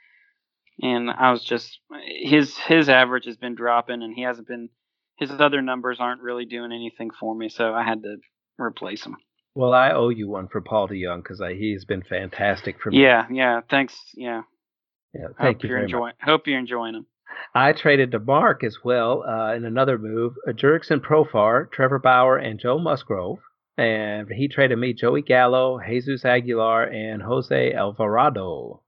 [0.81, 4.69] And I was just his his average has been dropping, and he hasn't been.
[5.17, 8.15] His other numbers aren't really doing anything for me, so I had to
[8.57, 9.17] replace him.
[9.55, 13.01] Well, I owe you one for Paul DeJong because he's been fantastic for me.
[13.01, 13.59] Yeah, yeah.
[13.69, 13.99] Thanks.
[14.15, 14.43] Yeah.
[15.13, 15.27] Yeah.
[15.37, 16.03] Thank hope you you're enjoying.
[16.03, 16.15] Much.
[16.23, 17.07] Hope you're enjoying him.
[17.53, 20.33] I traded to Mark as well uh, in another move.
[20.47, 23.39] Uh, Jurickson Profar, Trevor Bauer, and Joe Musgrove.
[23.77, 28.83] And he traded me Joey Gallo, Jesus Aguilar, and Jose Alvarado.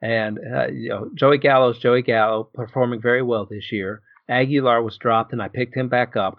[0.00, 4.02] And uh, you know, Joey Gallo's Joey Gallo performing very well this year.
[4.28, 6.38] Aguilar was dropped, and I picked him back up.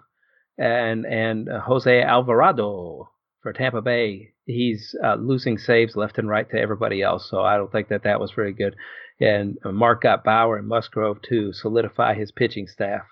[0.58, 3.10] And and uh, Jose Alvarado
[3.42, 7.28] for Tampa Bay, he's uh, losing saves left and right to everybody else.
[7.30, 8.76] So I don't think that that was very good
[9.20, 13.02] and Mark got Bauer and Musgrove to solidify his pitching staff.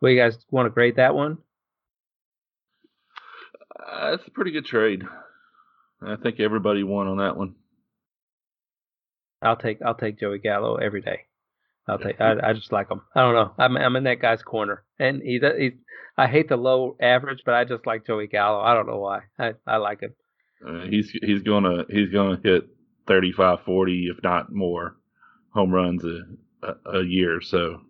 [0.00, 1.38] What you guys want to grade that one?
[3.78, 5.02] Uh, it's a pretty good trade.
[6.02, 7.54] I think everybody won on that one.
[9.42, 11.20] I'll take I'll take Joey Gallo every day.
[11.88, 13.02] I'll take I, I just like him.
[13.14, 13.52] I don't know.
[13.58, 15.72] I'm I'm in that guy's corner, and he he's
[16.18, 18.60] I hate the low average, but I just like Joey Gallo.
[18.60, 19.20] I don't know why.
[19.38, 20.14] I I like him.
[20.66, 22.64] Uh, he's he's gonna he's gonna hit
[23.06, 24.96] 35, 40, if not more
[25.56, 26.20] home runs a,
[26.62, 27.80] a, a year, so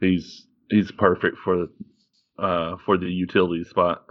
[0.00, 4.06] he's he's perfect for the uh, for the utility spot.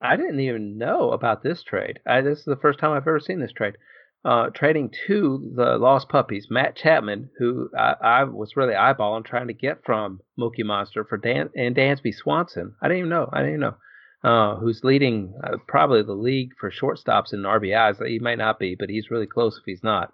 [0.00, 1.98] I didn't even know about this trade.
[2.06, 3.76] I, this is the first time I've ever seen this trade.
[4.24, 9.46] Uh, trading to the Lost Puppies, Matt Chapman, who I, I, was really eyeballing trying
[9.46, 12.74] to get from Mookie Monster for Dan and Dansby Swanson.
[12.82, 13.30] I didn't even know.
[13.32, 13.76] I didn't even know.
[14.24, 18.04] Uh, who's leading uh, probably the league for shortstops and RBIs.
[18.04, 20.12] He might not be, but he's really close if he's not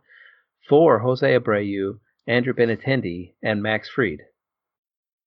[0.69, 4.21] for Jose Abreu, Andrew Benintendi, and Max Fried.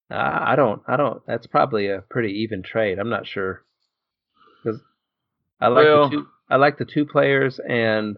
[0.10, 1.26] Uh, I don't, I don't.
[1.26, 3.00] That's probably a pretty even trade.
[3.00, 3.63] I'm not sure
[4.63, 4.80] because
[5.60, 6.28] I like well, the two.
[6.50, 8.17] I like the two players and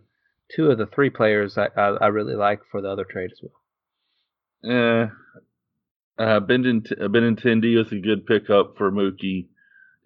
[0.54, 3.40] two of the three players I, I, I really like for the other trade as
[3.42, 3.54] well.
[4.64, 5.10] Yeah,
[6.18, 9.48] uh, Benintendi is a good pickup for Mookie.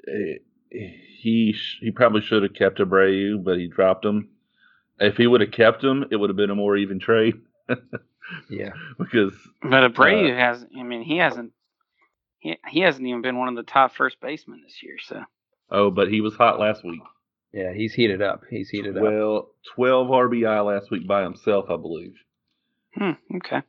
[0.08, 0.38] Eh,
[0.72, 4.30] he he probably should have kept Abreu, but he dropped him.
[5.02, 7.42] If he would have kept him, it would have been a more even trade.
[8.50, 10.66] yeah, because but Abreu uh, has.
[10.78, 11.54] I mean, he hasn't.
[12.40, 14.96] He he hasn't even been one of the top first basemen this year.
[15.04, 15.24] So.
[15.72, 17.02] Oh, but he was hot last week.
[17.54, 18.44] Yeah, he's heated up.
[18.50, 19.14] He's heated 12, up.
[19.14, 22.14] Well, 12 RBI last week by himself, I believe.
[22.96, 23.12] Hmm.
[23.38, 23.62] Okay.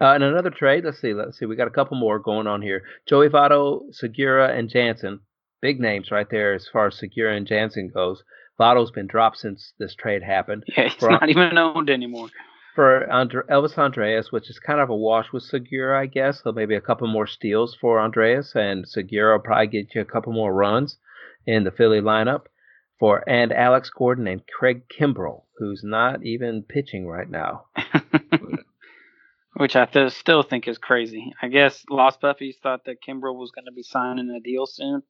[0.00, 0.84] Uh, and another trade.
[0.84, 1.14] Let's see.
[1.14, 1.46] Let's see.
[1.46, 2.82] We got a couple more going on here.
[3.06, 5.20] Joey Votto, Segura, and Jansen.
[5.60, 8.22] Big names right there as far as Segura and Jansen goes.
[8.58, 10.64] Votto's been dropped since this trade happened.
[10.76, 12.28] Yeah, he's for, not even owned anymore.
[12.74, 16.42] For Andre, Elvis Andrus, which is kind of a wash with Segura, I guess.
[16.42, 20.04] So maybe a couple more steals for Andrus, and Segura will probably get you a
[20.04, 20.98] couple more runs
[21.46, 22.46] in the Philly lineup.
[22.98, 27.66] for and Alex Gordon and Craig Kimbrel, who's not even pitching right now.
[29.58, 31.32] Which I th- still think is crazy.
[31.40, 35.02] I guess Lost Puppies thought that Kimbrel was going to be signing a deal soon.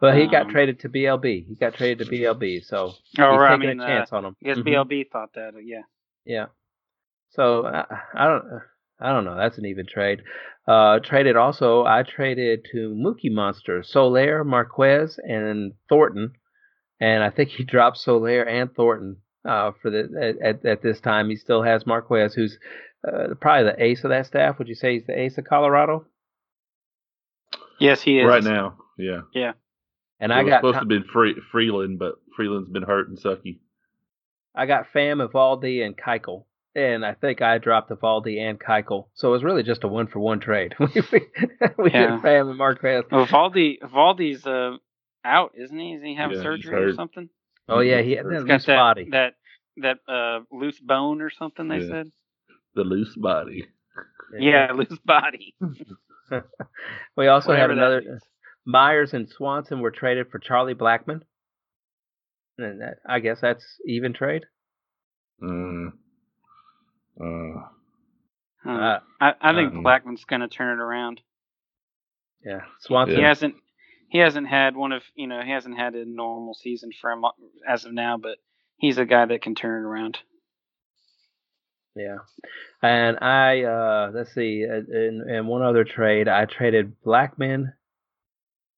[0.00, 1.46] Well, he got Um, traded to BLB.
[1.48, 4.16] He got traded to BLB, so Oh, he's right, I taking mean, a chance uh,
[4.16, 4.36] on him.
[4.40, 4.68] Yes, guess Mhm.
[4.68, 5.54] BLB thought that.
[5.54, 5.82] uh, Yeah.
[6.24, 6.46] Yeah.
[7.30, 8.44] So I, I don't
[8.98, 9.36] I don't know.
[9.36, 10.22] That's an even trade.
[10.66, 11.84] Uh, traded also.
[11.84, 16.32] I traded to Mookie Monster, Soler, Marquez, and Thornton,
[17.00, 20.08] and I think he dropped Soler and Thornton uh, for the
[20.40, 21.28] at, at, at this time.
[21.30, 22.58] He still has Marquez, who's
[23.06, 24.58] uh, probably the ace of that staff.
[24.58, 26.06] Would you say he's the ace of Colorado?
[27.78, 28.26] Yes, he is.
[28.26, 29.20] Right now, yeah.
[29.34, 29.52] yeah.
[30.20, 33.18] And it I was got supposed to be Free, Freeland, but Freeland's been hurt and
[33.18, 33.58] sucky.
[34.54, 36.44] I got Pham, Eovaldi, and Keuchel.
[36.74, 39.06] And I think I dropped Eovaldi and Keuchel.
[39.14, 40.74] So it was really just a one for one trade.
[40.80, 40.86] we
[41.78, 42.16] we Yeah.
[42.16, 43.04] did Pham and Marquez.
[43.10, 44.76] Well, Valdi, Valdi's uh,
[45.24, 45.92] out, isn't he?
[45.94, 47.28] Is he having Yeah, surgery or something?
[47.68, 48.32] Oh yeah, he He's had hurt.
[48.32, 49.08] that He's got loose that body.
[49.10, 49.34] that
[49.78, 51.68] that uh, loose bone or something.
[51.68, 51.88] They Yeah.
[51.88, 52.10] said.
[52.74, 53.66] The loose body.
[54.38, 55.54] Yeah, loose body.
[57.16, 58.22] We also had Whatever that another means.
[58.66, 61.22] Myers and Swanson were traded for Charlie Blackmon.
[62.58, 64.44] And that, I guess that's even trade.
[65.42, 65.90] Uh,
[67.22, 67.68] uh,
[68.66, 69.82] Uh, I, I think uh-uh.
[69.82, 71.20] Blackmon's going to turn it around.
[72.44, 73.16] yeah, Swanson.
[73.16, 73.54] He hasn't
[74.08, 77.24] he hasn't had one of you know he hasn't had a normal season for him
[77.68, 78.38] as of now, but
[78.78, 80.18] he's a guy that can turn it around.
[81.94, 82.18] Yeah,
[82.82, 87.72] and I uh let's see, uh, in, in one other trade, I traded Blackman,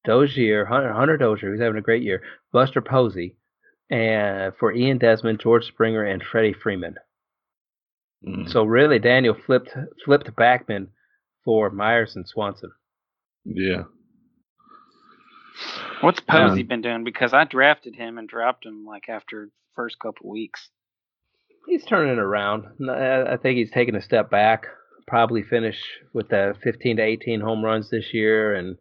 [0.05, 2.21] Dozier, Hunter, Hunter Dozier, who's having a great year,
[2.53, 3.37] Buster Posey,
[3.89, 6.95] and for Ian Desmond, George Springer, and Freddie Freeman.
[8.27, 9.71] mm, So really, Daniel flipped
[10.05, 10.87] flipped Blackmon
[11.43, 12.71] for Myers and Swanson.
[13.45, 13.83] yeah.
[16.01, 16.47] What's Yeah.
[16.47, 17.03] Posey been doing?
[17.03, 20.69] Because I drafted him and dropped him like after first couple weeks.
[21.67, 22.65] He's turning it around.
[22.89, 24.65] I think he's taking a step back.
[25.07, 25.77] Probably finish
[26.13, 28.77] with the 15 to 18 home runs this year, and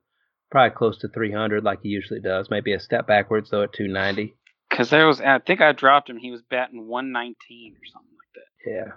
[0.51, 2.49] probably close to 300 like he usually does.
[2.51, 4.35] Maybe a step backwards though at 290.
[4.71, 6.19] Because there was I think I dropped him.
[6.19, 8.71] He was batting 119 or something like that.
[8.71, 8.93] Yeah.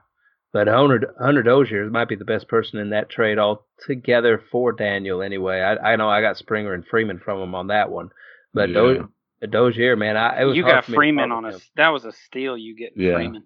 [0.54, 5.22] But Hunter, Hunter Dozier might be the best person in that trade altogether for Daniel
[5.22, 5.62] anyway.
[5.62, 8.10] I, I know I got Springer and Freeman from him on that one.
[8.54, 8.76] But Yeah.
[8.76, 11.54] Do, Dozier, man, I, it was You hard got for me to Freeman on with
[11.54, 11.62] a him.
[11.78, 12.58] that was a steal.
[12.58, 13.14] You get Yeah.
[13.16, 13.44] Freeman.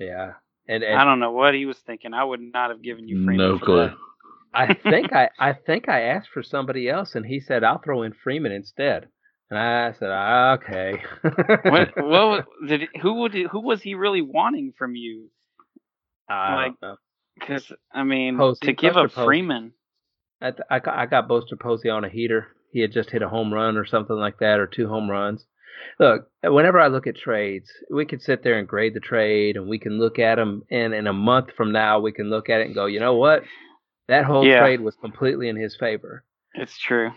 [0.00, 0.32] Yeah.
[0.66, 2.14] And, I don't know what he was thinking.
[2.14, 3.36] I would not have given you Freeman.
[3.36, 3.76] No for clue.
[3.88, 3.94] that.
[4.54, 8.02] I think I, I think I asked for somebody else, and he said I'll throw
[8.02, 9.08] in Freeman instead.
[9.50, 11.02] And I said, "Ah, okay.
[11.22, 15.28] what what did who would who was he really wanting from you?
[16.28, 16.96] I like- don't know.
[17.38, 19.26] Because I mean, Posey, to give up Posey.
[19.26, 19.72] Freeman,
[20.40, 22.46] I, th- I, got- I got Buster Posey on a heater.
[22.70, 25.44] He had just hit a home run or something like that, or two home runs.
[25.98, 29.68] Look, whenever I look at trades, we could sit there and grade the trade, and
[29.68, 32.60] we can look at them, and in a month from now, we can look at
[32.60, 33.42] it and go, you know what?
[34.08, 34.60] That whole Yeah.
[34.60, 36.24] trade was completely in his favor.
[36.54, 37.10] it's true.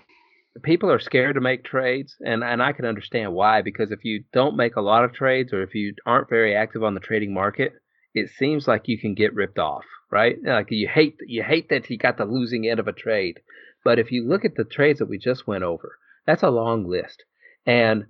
[0.64, 4.24] People are scared to make trades, and, and I can understand why, because if you
[4.34, 7.32] don't make a lot of trades, or if you aren't very active on the trading
[7.34, 7.74] market,
[8.16, 10.38] it seems like you can get ripped off, right?
[10.44, 13.40] Like you hate you hate that he got the losing end of a trade.
[13.84, 16.88] But if you look at the trades that we just went over, that's a long
[16.90, 17.24] list.
[17.68, 18.08] And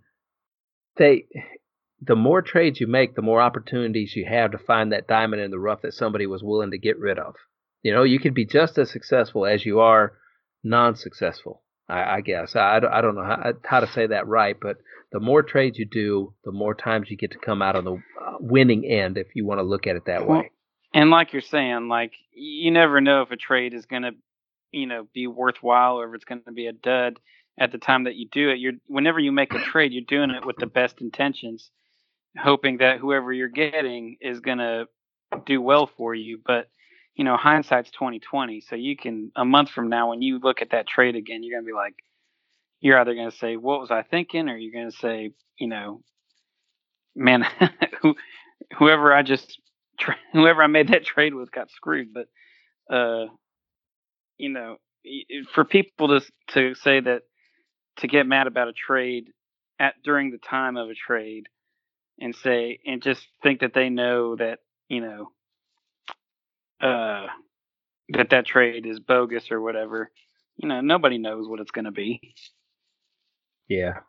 [0.95, 1.25] they
[2.01, 5.51] the more trades you make, the more opportunities you have to find that diamond in
[5.51, 7.35] the rough that somebody was willing to get rid of.
[7.83, 10.13] You know, you could be just as successful as you are
[10.63, 11.61] non-successful.
[11.89, 14.77] I, I guess I, don't- I don't know how, how to say that right, but
[15.11, 17.93] the more trades you do, the more times you get to come out on the
[17.93, 20.51] uh, winning end, if you want to look at it that Well, way.
[20.93, 24.11] And like you're saying, like you never know if a trade is gonna,
[24.71, 27.19] you know, be worthwhile or if it's gonna be a dud
[27.57, 28.59] at the time that you do it.
[28.59, 31.71] You're whenever you make a trade, you're doing it with the best intentions,
[32.37, 34.85] hoping that whoever you're getting is gonna
[35.45, 36.39] do well for you.
[36.45, 36.69] But
[37.17, 38.61] you know, hindsight's twenty twenty.
[38.61, 41.59] So you can a month from now when you look at that trade again, you're
[41.59, 41.95] gonna be like,
[42.79, 46.03] you're either gonna say, "What was I thinking?" or you're gonna say, you know,
[47.15, 47.43] man,
[48.77, 49.59] whoever I just
[50.31, 52.09] whoever I made that trade with got screwed.
[52.13, 52.27] But
[52.95, 53.25] uh,
[54.37, 54.77] you know,
[55.53, 57.23] for people to to say that
[57.97, 59.31] to get mad about a trade
[59.79, 61.47] at during the time of a trade
[62.19, 65.31] and say and just think that they know that you know
[66.81, 67.27] uh
[68.09, 70.11] that that trade is bogus or whatever.
[70.57, 72.33] You know, nobody knows what it's going to be.
[73.67, 73.99] Yeah,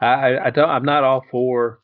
[0.00, 0.68] I, I, don't.
[0.68, 1.80] I'm not all for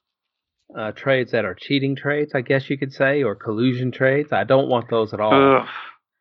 [0.77, 4.33] uh, trades that are cheating trades, I guess you could say, or collusion trades.
[4.33, 5.61] I don't want those at all.
[5.61, 5.68] Ugh.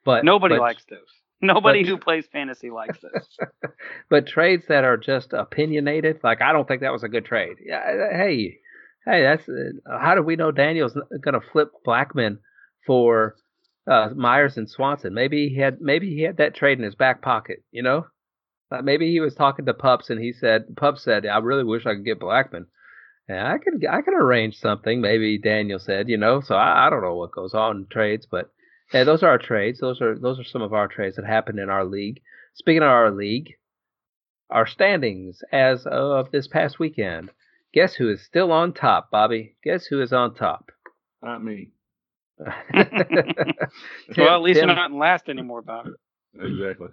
[0.06, 1.00] But Nobody but likes those.
[1.42, 3.38] Nobody but, who plays fantasy likes this.
[4.10, 7.58] but trades that are just opinionated, like I don't think that was a good trade.
[7.66, 7.82] Yeah,
[8.14, 8.60] hey,
[9.06, 12.38] hey, that's uh, how do we know Daniel's going to flip Blackmon
[12.88, 13.36] for
[13.88, 15.14] uh, Myers and Swanson?
[15.14, 17.64] Maybe he had maybe he had that trade in his back pocket.
[17.72, 18.08] You know,
[18.72, 21.86] uh, maybe he was talking to Pups and he said, Pups said, I really wish
[21.86, 22.66] I could get Blackmon."
[23.30, 25.00] I could I could arrange something.
[25.00, 26.42] Maybe Daniel said, you know.
[26.42, 28.52] So I, I don't know what goes on in trades, but
[28.94, 29.80] yeah, those are our trades.
[29.80, 32.22] Those are those are some of our trades that happened in our league.
[32.54, 33.54] Speaking of our league,
[34.50, 37.32] our standings as of this past weekend.
[37.74, 39.56] Guess who is still on top, Bobby?
[39.64, 40.72] Guess who is on top?
[41.24, 41.72] Not me.
[42.74, 43.56] Tim,
[44.18, 45.88] well, at least Tim, you're not in last anymore, Bob.
[46.40, 46.88] Exactly.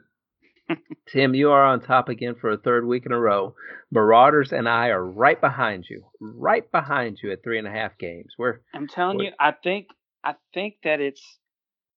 [1.12, 3.54] Tim, you are on top again for a third week in a row.
[3.90, 7.98] Marauders and I are right behind you, right behind you at three and a half
[7.98, 8.34] games.
[8.38, 8.60] We're.
[8.74, 9.88] I'm telling we're, you, I think
[10.22, 11.22] I think that it's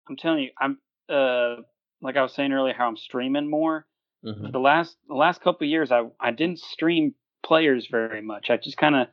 [0.09, 1.63] I'm telling you, I'm uh
[2.01, 3.87] like I was saying earlier, how I'm streaming more.
[4.25, 4.53] Mm-hmm.
[4.53, 8.51] The last the last couple years, I I didn't stream players very much.
[8.51, 9.09] I just kind of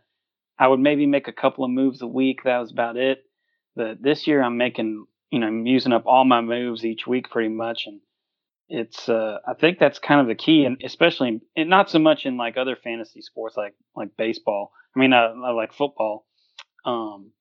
[0.57, 2.43] I would maybe make a couple of moves a week.
[2.43, 3.23] That was about it.
[3.79, 7.29] But this year, I'm making you know I'm using up all my moves each week
[7.29, 8.01] pretty much, and
[8.67, 12.25] it's uh I think that's kind of the key, and especially in, not so much
[12.25, 14.73] in like other fantasy sports like like baseball.
[14.93, 16.25] I mean, uh, like football.
[16.83, 17.31] Um,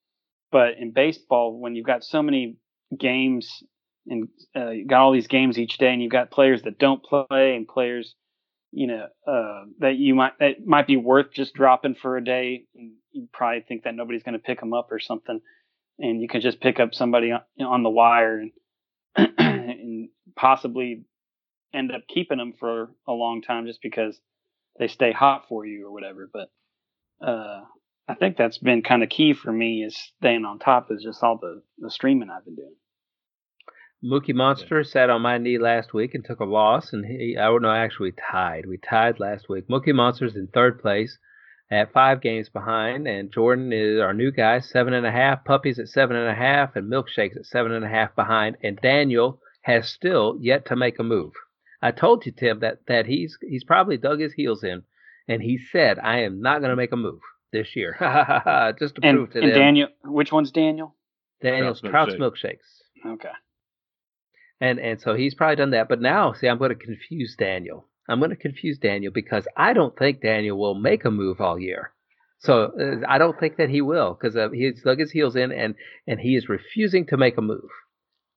[0.53, 2.57] but in baseball, when you've got so many
[2.97, 3.65] games
[4.07, 7.03] and uh, you got all these games each day, and you've got players that don't
[7.03, 8.15] play and players,
[8.71, 12.63] you know, uh, that you might that might be worth just dropping for a day.
[12.77, 15.41] And you probably think that nobody's going to pick them up or something,
[15.99, 18.53] and you can just pick up somebody on, on the wire and
[19.39, 21.05] and possibly
[21.75, 24.19] end up keeping them for a long time just because
[24.79, 26.31] they stay hot for you or whatever.
[26.33, 26.51] But
[27.27, 27.63] uh,
[28.07, 31.23] I think that's been kind of key for me is staying on top is just
[31.23, 32.75] all the, the streaming I've been doing.
[34.03, 37.47] Mookie Monster sat on my knee last week and took a loss, and he, I
[37.47, 38.65] don't know, actually tied.
[38.67, 39.67] We tied last week.
[39.69, 41.19] Mookie Monster's in third place
[41.71, 45.45] at five games behind, and Jordan is our new guy, seven and a half.
[45.45, 48.57] Puppies at seven and a half, and Milkshakes at seven and a half behind.
[48.63, 51.33] And Daniel has still yet to make a move.
[51.83, 54.83] I told you, Tim, that that he's he's probably dug his heels in,
[55.29, 57.21] and he said, "I am not going to make a move."
[57.53, 57.97] this year.
[58.79, 59.59] Just to and, prove to and them.
[59.59, 60.95] Daniel, which one's Daniel?
[61.43, 62.83] Daniel's Trout's, Trout's milkshakes.
[63.07, 63.31] Okay.
[64.61, 65.89] And and so he's probably done that.
[65.89, 67.87] But now, see, I'm going to confuse Daniel.
[68.09, 71.59] I'm going to confuse Daniel because I don't think Daniel will make a move all
[71.59, 71.93] year.
[72.41, 75.53] So uh, I don't think that he will because uh, he's dug his heels in
[75.53, 75.75] and
[76.07, 77.71] and he is refusing to make a move.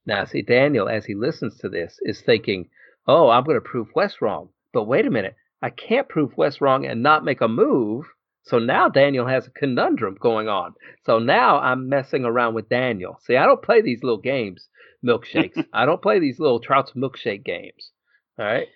[0.06, 2.70] Now, see, Daniel, as he listens to this, is thinking,
[3.08, 6.60] "Oh, I'm going to prove Wes wrong." But wait a minute, I can't prove Wes
[6.62, 8.06] wrong and not make a move
[8.44, 10.74] so now Daniel has a conundrum going on.
[11.06, 13.20] So now I'm messing around with Daniel.
[13.22, 14.68] See, I don't play these little games,
[15.06, 15.64] milkshakes.
[15.74, 17.92] I don't play these little Trout's milkshake games.
[18.40, 18.68] All right.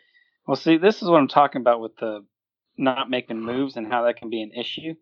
[0.48, 2.24] Well, see, this is what I'm talking about with the
[2.78, 4.96] not making moves and how that can be an issue.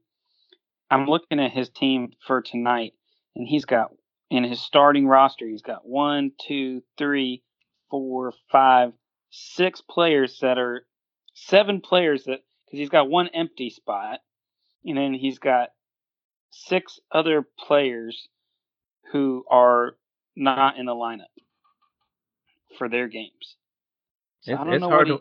[0.90, 2.94] I'm looking at his team for tonight,
[3.36, 3.92] and he's got
[4.30, 7.44] in his starting roster, he's got one, two, three,
[7.90, 8.94] four, five,
[9.30, 10.86] six players that are
[11.34, 14.20] seven players that because he's got one empty spot
[14.86, 15.70] and then he's got
[16.50, 18.28] six other players
[19.12, 19.98] who are
[20.36, 21.26] not in the lineup
[22.78, 23.56] for their games.
[24.42, 25.20] So I don't know what he,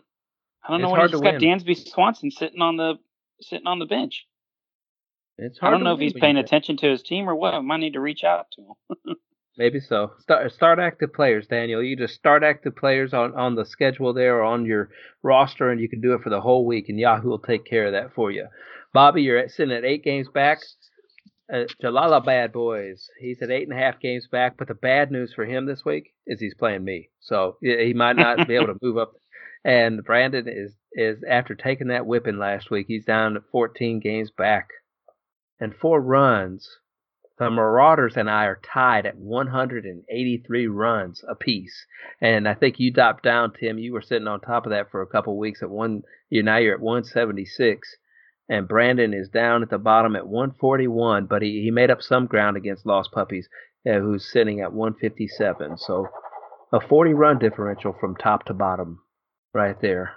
[0.65, 2.95] I don't know what he's got Dansby Swanson sitting on the
[3.41, 4.25] sitting on the bench.
[5.37, 7.53] It's hard I don't know if he's paying attention to his team or what.
[7.53, 9.15] I might need to reach out to him.
[9.57, 10.13] Maybe so.
[10.19, 11.83] Start start active players, Daniel.
[11.83, 14.89] You just start active players on, on the schedule there or on your
[15.21, 17.85] roster, and you can do it for the whole week, and Yahoo will take care
[17.85, 18.47] of that for you.
[18.93, 20.59] Bobby, you're sitting at eight games back.
[21.53, 23.07] Uh, Jalala Bad Boys.
[23.19, 25.83] He's at eight and a half games back, but the bad news for him this
[25.85, 29.13] week is he's playing me, so he might not be able to move up.
[29.63, 34.29] And Brandon is is after taking that whipping last week, he's down to 14 games
[34.29, 34.69] back
[35.59, 36.69] and four runs.
[37.39, 41.85] The Marauders and I are tied at 183 runs apiece,
[42.21, 43.79] and I think you dropped down, Tim.
[43.79, 46.03] You were sitting on top of that for a couple weeks at one.
[46.29, 47.97] You now you're at 176
[48.49, 52.25] and Brandon is down at the bottom at 141, but he, he made up some
[52.25, 53.47] ground against Lost Puppies,
[53.87, 55.77] uh, who's sitting at 157.
[55.77, 56.07] So
[56.71, 58.99] a 40 run differential from top to bottom,
[59.53, 60.13] right there.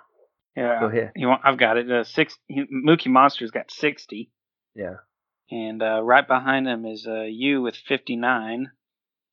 [0.57, 1.13] Yeah, go ahead.
[1.15, 1.43] You want?
[1.45, 1.91] I've got it.
[1.91, 2.37] Uh, six.
[2.51, 4.31] Mookie Monster's got 60.
[4.75, 4.97] Yeah.
[5.51, 8.71] And uh, right behind him is uh, you with 59,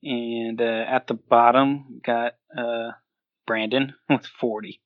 [0.04, 2.92] and uh, at the bottom got uh,
[3.48, 4.80] Brandon with 40.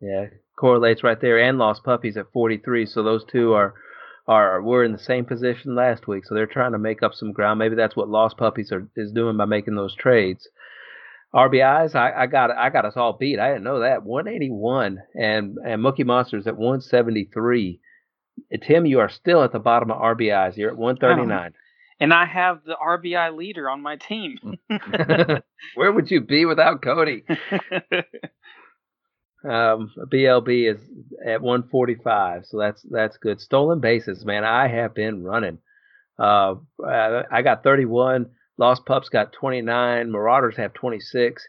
[0.00, 0.26] Yeah,
[0.58, 2.84] correlates right there, and lost puppies at 43.
[2.86, 3.74] So those two are
[4.28, 6.24] are were in the same position last week.
[6.26, 7.58] So they're trying to make up some ground.
[7.58, 10.48] Maybe that's what lost puppies are is doing by making those trades.
[11.36, 13.38] RBIs, I, I got I got us all beat.
[13.38, 14.04] I didn't know that.
[14.04, 17.78] 181 and and Mookie Monsters at 173.
[18.66, 20.56] Tim, you are still at the bottom of RBIs.
[20.56, 21.52] You're at 139.
[22.00, 24.38] and I have the RBI leader on my team.
[25.74, 27.24] Where would you be without Cody?
[29.44, 30.80] um, BLB is
[31.24, 33.40] at 145, so that's that's good.
[33.40, 34.44] Stolen bases, man.
[34.44, 35.58] I have been running.
[36.18, 38.30] Uh, I got 31.
[38.58, 40.10] Lost Pups got 29.
[40.10, 41.46] Marauders have 26.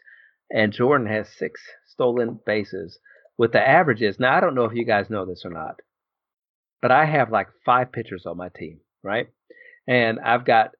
[0.50, 2.98] And Jordan has six stolen bases.
[3.36, 5.76] With the averages, now I don't know if you guys know this or not,
[6.82, 9.28] but I have like five pitchers on my team, right?
[9.86, 10.72] And I've got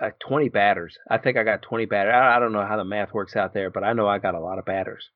[0.00, 0.96] uh, 20 batters.
[1.10, 2.14] I think I got 20 batters.
[2.14, 4.40] I don't know how the math works out there, but I know I got a
[4.40, 5.10] lot of batters.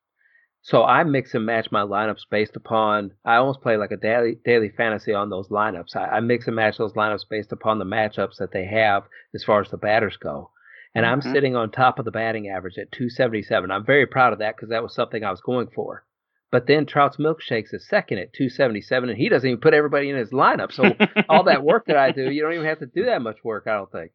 [0.63, 3.13] So I mix and match my lineups based upon.
[3.25, 5.97] I almost play like a daily daily fantasy on those lineups.
[5.97, 9.05] I, I mix and match those lineups based upon the matchups that they have
[9.35, 10.51] as far as the batters go.
[10.95, 11.33] And I'm Mhm.
[11.33, 13.71] sitting on top of the batting average at 277.
[13.71, 16.05] I'm very proud of that because that was something I was going for.
[16.51, 20.17] But then Trout's Milkshakes is second at 277, and he doesn't even put everybody in
[20.17, 20.73] his lineup.
[20.73, 20.97] So
[21.29, 23.65] all that work that I do, you don't even have to do that much work,
[23.69, 24.11] I don't think.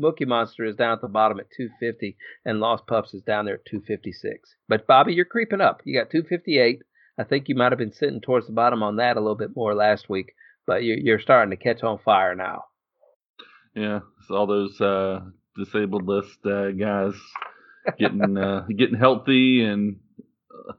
[0.00, 3.54] Mookie Monster is down at the bottom at 250, and Lost Pups is down there
[3.54, 4.54] at 256.
[4.68, 5.80] But Bobby, you're creeping up.
[5.84, 6.82] You got 258.
[7.18, 9.56] I think you might have been sitting towards the bottom on that a little bit
[9.56, 10.34] more last week,
[10.66, 12.64] but you- you're starting to catch on fire now.
[13.74, 15.20] Yeah, it's all those uh,
[15.56, 17.14] disabled list uh, guys
[17.98, 19.98] getting uh, getting healthy, and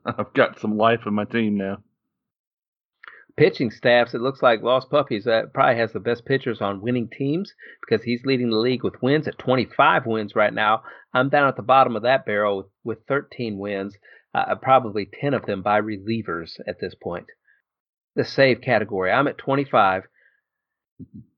[0.05, 1.77] uh, I've got some life in my team now.
[3.37, 7.07] Pitching staffs, it looks like Lost Puppies uh, probably has the best pitchers on winning
[7.07, 10.81] teams because he's leading the league with wins at 25 wins right now.
[11.13, 13.95] I'm down at the bottom of that barrel with, with 13 wins,
[14.33, 17.27] uh, probably 10 of them by relievers at this point.
[18.15, 20.03] The save category, I'm at 25,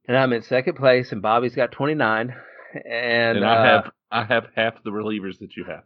[0.08, 2.34] and I'm in second place, and Bobby's got 29.
[2.74, 5.84] And, And, uh, I have I have half the relievers that you have.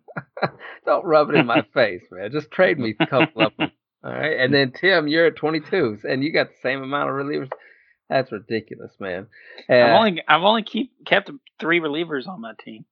[0.85, 2.31] don't rub it in my face, man.
[2.31, 3.71] Just trade me a couple of them.
[4.03, 4.39] All right.
[4.39, 7.51] And then Tim, you're at 22, and you got the same amount of relievers.
[8.09, 9.27] That's ridiculous, man.
[9.69, 12.85] Uh, I've only I've only keep kept three relievers on my team.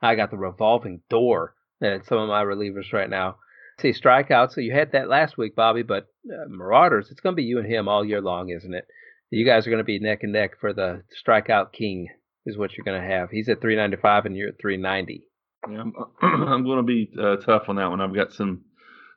[0.00, 3.36] I got the revolving door at some of my relievers right now.
[3.80, 4.52] See, strikeouts.
[4.52, 7.58] So you had that last week, Bobby, but uh, Marauders, it's going to be you
[7.58, 8.86] and him all year long, isn't it?
[9.30, 12.08] You guys are going to be neck and neck for the strikeout king,
[12.44, 13.30] is what you're going to have.
[13.30, 15.24] He's at 395 and you're at 390.
[15.70, 15.92] Yeah, I'm,
[16.48, 18.00] I'm going to be uh, tough on that one.
[18.00, 18.62] I've got some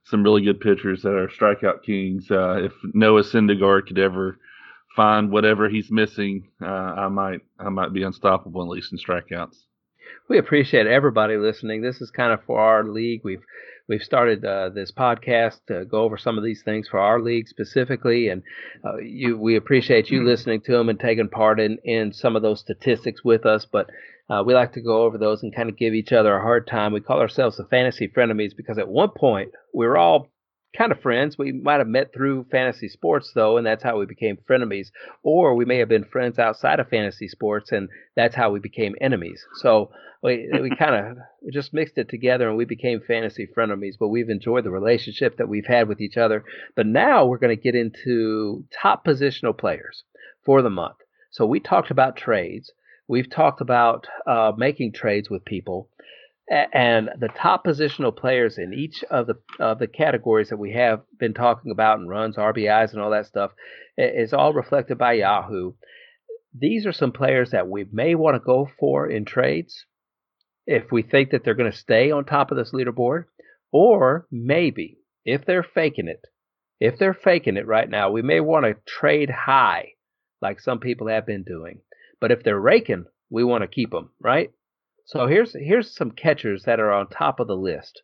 [0.05, 2.29] some really good pitchers that are strikeout kings.
[2.29, 4.37] Uh, if Noah Syndergaard could ever
[4.95, 9.57] find whatever he's missing, uh, I might I might be unstoppable at least in strikeouts.
[10.27, 11.81] We appreciate everybody listening.
[11.81, 13.21] This is kind of for our league.
[13.23, 13.43] We've
[13.87, 17.47] we've started uh, this podcast to go over some of these things for our league
[17.47, 18.43] specifically, and
[18.85, 22.41] uh, you we appreciate you listening to them and taking part in in some of
[22.41, 23.65] those statistics with us.
[23.65, 23.89] But
[24.31, 26.65] uh, we like to go over those and kind of give each other a hard
[26.65, 26.93] time.
[26.93, 30.29] We call ourselves the fantasy frenemies because at one point we were all
[30.77, 31.37] kind of friends.
[31.37, 34.87] We might have met through fantasy sports though, and that's how we became frenemies.
[35.21, 38.95] Or we may have been friends outside of fantasy sports, and that's how we became
[39.01, 39.45] enemies.
[39.55, 39.91] So
[40.23, 41.17] we we kind of
[41.51, 43.95] just mixed it together, and we became fantasy frenemies.
[43.99, 46.45] But we've enjoyed the relationship that we've had with each other.
[46.77, 50.05] But now we're going to get into top positional players
[50.45, 50.97] for the month.
[51.31, 52.71] So we talked about trades.
[53.11, 55.89] We've talked about uh, making trades with people
[56.49, 61.01] and the top positional players in each of the of the categories that we have
[61.19, 63.51] been talking about and runs, RBIs, and all that stuff
[63.97, 65.73] is all reflected by Yahoo.
[66.57, 69.85] These are some players that we may want to go for in trades
[70.65, 73.25] if we think that they're going to stay on top of this leaderboard,
[73.73, 76.21] or maybe if they're faking it,
[76.79, 79.89] if they're faking it right now, we may want to trade high,
[80.41, 81.81] like some people have been doing.
[82.21, 84.51] But if they're raking, we want to keep them, right?
[85.05, 88.03] So here's here's some catchers that are on top of the list.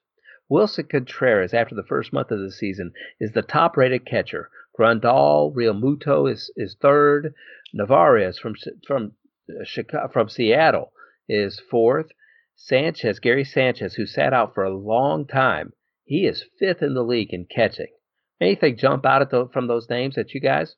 [0.49, 4.49] Wilson Contreras, after the first month of the season, is the top-rated catcher.
[4.77, 7.33] Grandal Realmuto is is third.
[7.73, 8.55] Narvaez from
[8.85, 9.13] from
[9.49, 10.91] uh, Chicago, from Seattle
[11.29, 12.07] is fourth.
[12.55, 15.73] Sanchez, Gary Sanchez, who sat out for a long time,
[16.05, 17.93] he is fifth in the league in catching.
[18.41, 20.75] Anything jump out at the, from those names at you guys?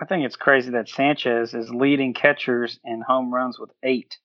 [0.00, 4.16] I think it's crazy that Sanchez is leading catchers in home runs with eight,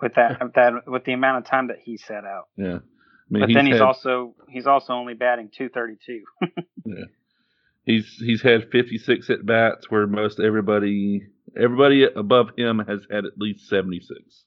[0.00, 2.48] with that with that with the amount of time that he set out.
[2.56, 2.80] Yeah, I
[3.30, 6.24] mean, But then he's had, also he's also only batting 232.
[7.84, 11.22] he's he's had 56 at bats where most everybody
[11.56, 14.44] everybody above him has had at least 76.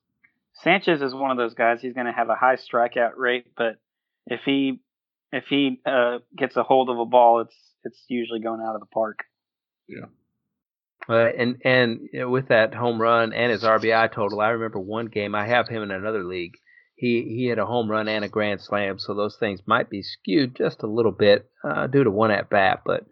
[0.64, 1.82] Sanchez is one of those guys.
[1.82, 3.78] He's going to have a high strikeout rate, but
[4.28, 4.82] if he
[5.32, 8.82] if he uh, gets a hold of a ball, it's it's usually going out of
[8.82, 9.20] the park.
[11.10, 12.00] Uh, and and
[12.32, 15.82] with that home run and his RBI total, I remember one game I have him
[15.84, 16.54] in another league.
[16.96, 20.04] he he hit a home run and a grand slam, so those things might be
[20.04, 22.82] skewed just a little bit uh, due to one at bat.
[22.86, 23.06] But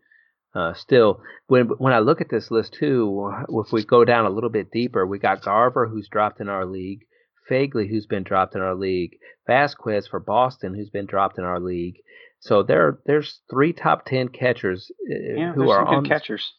[0.54, 4.30] uh, still, when when I look at this list too, if we go down a
[4.30, 7.02] little bit deeper, we got Garver who's dropped in our league,
[7.50, 9.18] Phegley who's been dropped in our league,
[9.50, 11.96] Vazquez for Boston who's been dropped in our league.
[12.40, 16.06] So there there's three top ten catchers uh, Yeah, who are on.
[16.06, 16.54] catchers.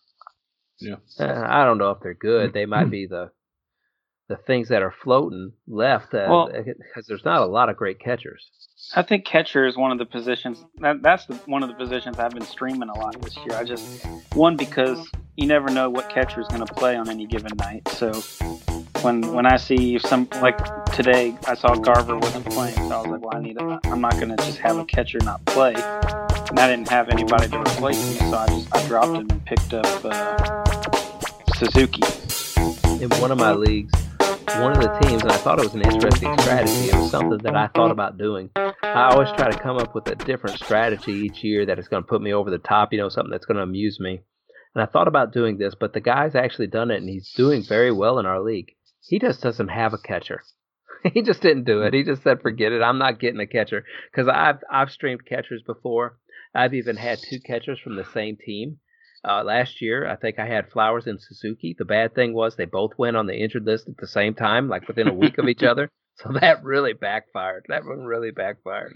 [0.81, 0.97] Yeah.
[1.19, 2.53] Uh, I don't know if they're good.
[2.53, 3.31] They might be the
[4.29, 6.53] the things that are floating left because Well-
[7.09, 8.49] there's not a lot of great catchers.
[8.95, 12.19] I think catcher is one of the positions that that's the, one of the positions
[12.19, 13.53] I've been streaming a lot this year.
[13.55, 17.27] I just one because you never know what catcher is going to play on any
[17.27, 17.89] given night.
[17.89, 18.13] So
[19.03, 20.59] when when I see some like
[20.93, 24.01] today, I saw Garver wasn't playing, so I was like, well, I need a, I'm
[24.01, 25.75] not going to just have a catcher not play.
[26.51, 29.73] And I didn't have anybody to replace me, so I just I dropped and picked
[29.73, 30.65] up uh,
[31.55, 32.03] Suzuki.
[33.01, 33.93] in one of my leagues,
[34.59, 36.89] one of the teams, and I thought it was an interesting strategy.
[36.89, 38.51] It was something that I thought about doing.
[38.57, 42.03] I always try to come up with a different strategy each year that is going
[42.03, 44.21] to put me over the top, you know, something that's going to amuse me.
[44.75, 47.63] And I thought about doing this, but the guy's actually done it, and he's doing
[47.63, 48.73] very well in our league.
[49.03, 50.43] He just doesn't have a catcher.
[51.15, 51.95] he just didn't do it.
[51.95, 52.83] He just said, "Forget it.
[52.83, 56.19] I'm not getting a catcher." Because I've I've streamed catchers before.
[56.55, 58.79] I've even had two catchers from the same team.
[59.23, 61.75] Uh, last year, I think I had Flowers and Suzuki.
[61.79, 64.69] The bad thing was they both went on the injured list at the same time,
[64.69, 65.91] like within a week of each other.
[66.17, 67.65] So that really backfired.
[67.69, 68.93] That one really backfired.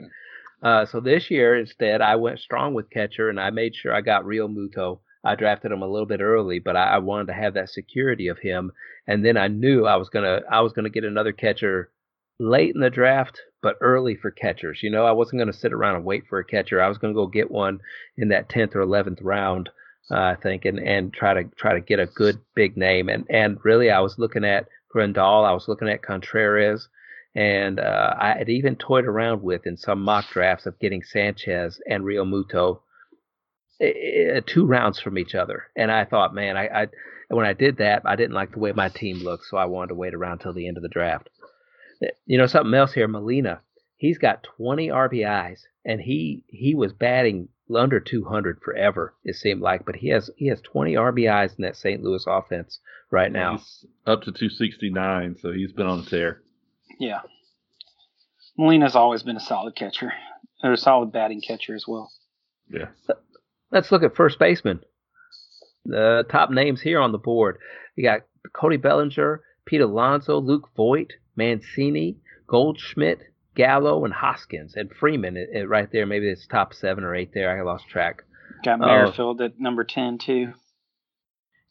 [0.63, 4.03] Uh, so this year, instead, I went strong with catcher and I made sure I
[4.03, 5.01] got Realmuto.
[5.25, 8.29] I drafted him a little bit early, but I, I wanted to have that security
[8.29, 8.73] of him.
[9.07, 11.91] And then I knew I was gonna I was gonna get another catcher
[12.39, 14.81] late in the draft, but early for catchers.
[14.81, 16.81] You know, I wasn't gonna sit around and wait for a catcher.
[16.81, 17.81] I was gonna go get one
[18.17, 19.71] in that tenth or eleventh round
[20.11, 23.09] uh, I think, and and try to try to get a good big name.
[23.09, 26.89] And and really, I was looking at Grandal, I was looking at Contreras,
[27.35, 31.81] and uh, I had even toyed around with in some mock drafts of getting Sanchez
[31.89, 32.81] and Realmuto
[33.81, 35.65] eh, two rounds from each other.
[35.77, 36.87] And I thought, man, I, I
[37.29, 39.89] when I did that, I didn't like the way my team looked, so I wanted
[39.89, 41.31] to wait around till the end of the draft.
[42.27, 43.61] You know, something else here, Molina.
[43.97, 49.15] He's got 20 RBIs, and he he was batting under 200 forever.
[49.25, 52.03] It seemed like, but he has he has 20 RBIs in that St.
[52.03, 52.81] Louis offense
[53.11, 53.53] right now.
[53.53, 56.43] He's up to 269, so he's been on a tear.
[56.99, 57.21] Yeah.
[58.57, 60.13] Molina's always been a solid catcher.
[60.63, 62.11] Or a solid batting catcher as well.
[62.71, 62.89] Yeah.
[63.71, 64.81] Let's look at first baseman.
[65.85, 67.59] The top names here on the board.
[67.97, 72.17] You got Cody Bellinger, Pete Alonso, Luke Voit, Mancini,
[72.47, 73.21] Goldschmidt,
[73.55, 76.07] Gallo, and Hoskins, and Freeman it, it right there.
[76.07, 77.57] Maybe it's top seven or eight there.
[77.57, 78.23] I lost track.
[78.65, 78.87] Got Oh.
[78.87, 80.53] Merrifield at number 10, too.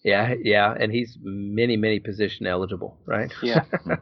[0.04, 3.32] Yeah, yeah, and he's many, many position eligible, right?
[3.42, 3.64] Yeah.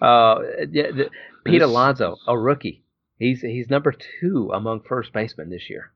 [0.00, 1.10] Uh, yeah, the,
[1.44, 2.84] Pete This- Alonso, a rookie.
[3.18, 5.92] He's he's number two among first basemen this year.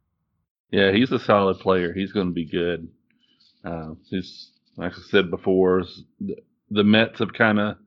[0.70, 1.94] Yeah, he's a solid player.
[1.94, 2.88] He's going to be good.
[3.64, 5.84] Uh, he's like I said before,
[6.20, 6.36] the,
[6.70, 7.78] the Mets have kind of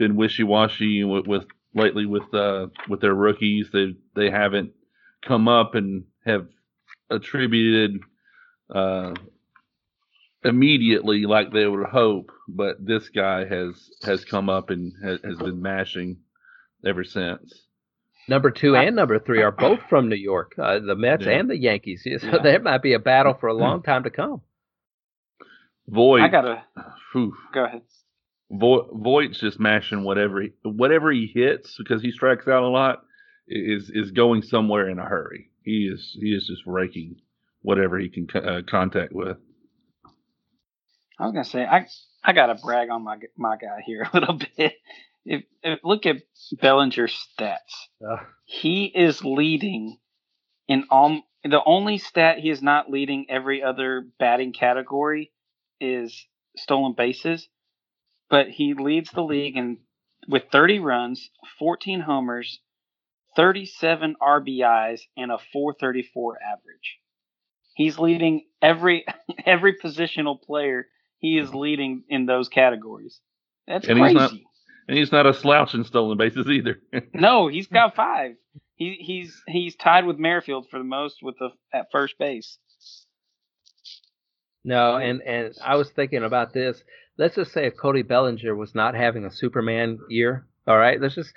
[0.00, 1.44] been wishy-washy with, with
[1.74, 3.68] lately with uh, with their rookies.
[3.72, 4.72] They they haven't
[5.24, 6.48] come up and have
[7.10, 8.00] attributed
[8.74, 9.12] uh,
[10.42, 12.30] immediately like they would hope.
[12.48, 16.16] But this guy has has come up and has, has been mashing
[16.84, 17.66] ever since.
[18.28, 21.32] Number two and number three are both from New York, uh, the Mets Yeah.
[21.38, 22.02] and the Yankees.
[22.20, 22.38] So Yeah.
[22.42, 24.40] there might be a battle for a long time to come.
[25.88, 26.22] Voit.
[26.22, 26.62] I got to
[27.12, 27.34] Phew.
[27.52, 27.82] go ahead.
[28.50, 33.02] Vo- Voit's just mashing whatever he, whatever he hits because he strikes out a lot
[33.48, 35.50] is is going somewhere in a hurry.
[35.62, 37.16] He is he is just raking
[37.62, 39.36] whatever he can co- uh, contact with.
[41.18, 41.86] I was gonna say I
[42.24, 44.74] I gotta brag on my my guy here a little bit.
[45.24, 46.16] If, if look at
[46.60, 49.98] Bellinger's stats, Uh, he is leading
[50.68, 51.22] in all.
[51.44, 55.32] The only stat he is not leading every other batting category
[55.80, 56.26] is
[56.56, 57.48] stolen bases,
[58.30, 59.78] but he leads the league in
[60.28, 62.60] with 30 runs, 14 homers,
[63.36, 66.98] 37 RBIs, and a 434 average.
[67.74, 69.04] He's leading every
[69.46, 70.86] every positional player.
[71.18, 73.20] He is leading in those categories.
[73.66, 74.18] That's And he's crazy.
[74.18, 74.32] not-
[74.88, 76.80] And he's not a slouch in stolen bases either.
[77.14, 78.36] No, he's got five.
[78.76, 82.58] He he's he's tied with Merrifield for the most with the at first base.
[84.64, 86.82] no, and and I was thinking about this.
[87.20, 91.00] Let's just say if Cody Bellinger was not having a Superman year, all right.
[91.00, 91.32] Let's just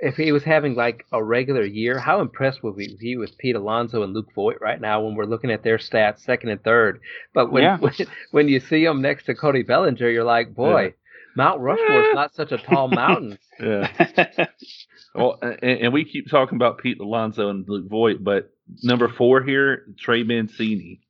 [0.00, 3.56] if he was having like a regular year, how impressed would we be with Pete
[3.56, 7.00] Alonso and Luke Voit right now when we're looking at their stats, second and third?
[7.34, 7.78] But when Yeah.
[7.78, 7.92] when,
[8.30, 10.94] when you see them next to Cody Bellinger, you're like, boy,
[11.36, 13.38] Mount Rushmore's not such a tall mountain.
[13.60, 14.46] Yeah.
[15.14, 18.52] well, and, and, we keep talking about Pete Alonso and Luke Voit, but
[18.82, 21.00] number four here, Trey Mancini.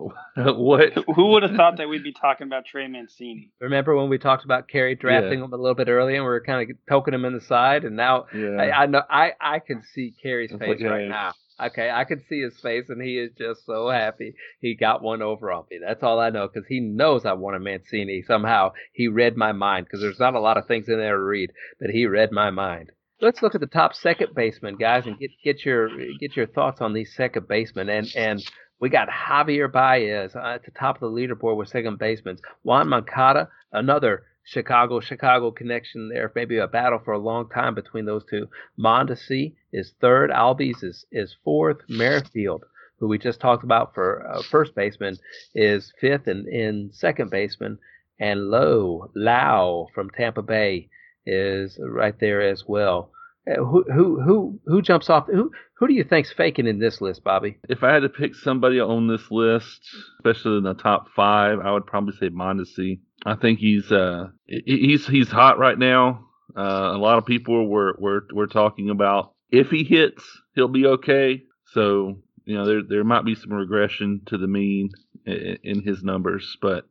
[0.36, 0.92] what?
[1.14, 3.50] Who would have thought that we'd be talking about Trey Mancini?
[3.60, 5.44] Remember when we talked about Kerry drafting yeah.
[5.44, 7.84] him a little bit early, and we were kind of poking him in the side,
[7.84, 8.56] and now yeah.
[8.56, 11.32] I, I, know I I can see Kerry's face like, right now.
[11.62, 15.20] Okay, I can see his face, and he is just so happy he got one
[15.20, 15.78] over on me.
[15.84, 18.22] That's all I know, because he knows I want a Mancini.
[18.26, 21.22] Somehow he read my mind, because there's not a lot of things in there to
[21.22, 22.92] read, but he read my mind.
[23.20, 26.80] Let's look at the top second baseman, guys, and get get your get your thoughts
[26.80, 27.90] on these second basemen.
[27.90, 28.42] And and
[28.80, 32.38] we got Javier Baez at the top of the leaderboard with second basemen.
[32.66, 36.32] Yoan Moncada, another Chicago Chicago connection there.
[36.34, 38.48] Maybe a battle for a long time between those two.
[38.78, 40.30] Mondesi is third.
[40.30, 41.78] Albies is, is fourth.
[41.88, 42.64] Merrifield,
[42.98, 45.18] who we just talked about for uh, first baseman,
[45.54, 47.78] is fifth and in second baseman.
[48.18, 50.88] And Lowe Lau from Tampa Bay
[51.26, 53.12] is right there as well.
[53.50, 55.26] Uh, who who who who jumps off?
[55.26, 57.56] Who who do you think's faking in this list, Bobby?
[57.68, 59.80] If I had to pick somebody on this list,
[60.18, 63.00] especially in the top five, I would probably say Mondesi.
[63.24, 66.26] I think he's uh he's he's hot right now.
[66.56, 70.24] Uh, a lot of people were were were talking about if he hits,
[70.54, 71.42] he'll be okay.
[71.72, 74.90] So you know there there might be some regression to the mean
[75.26, 76.86] in, in his numbers, but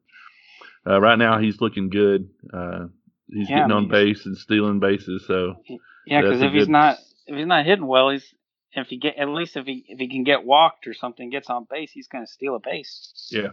[0.87, 2.29] uh, right now he's looking good.
[2.53, 2.85] Uh,
[3.27, 5.25] he's yeah, getting on base and stealing bases.
[5.27, 5.55] So
[6.09, 6.97] yeah, because if he's not
[7.27, 8.33] if he's not hitting well, he's
[8.73, 11.49] if he get at least if he if he can get walked or something, gets
[11.49, 13.27] on base, he's going to steal a base.
[13.31, 13.49] Yeah,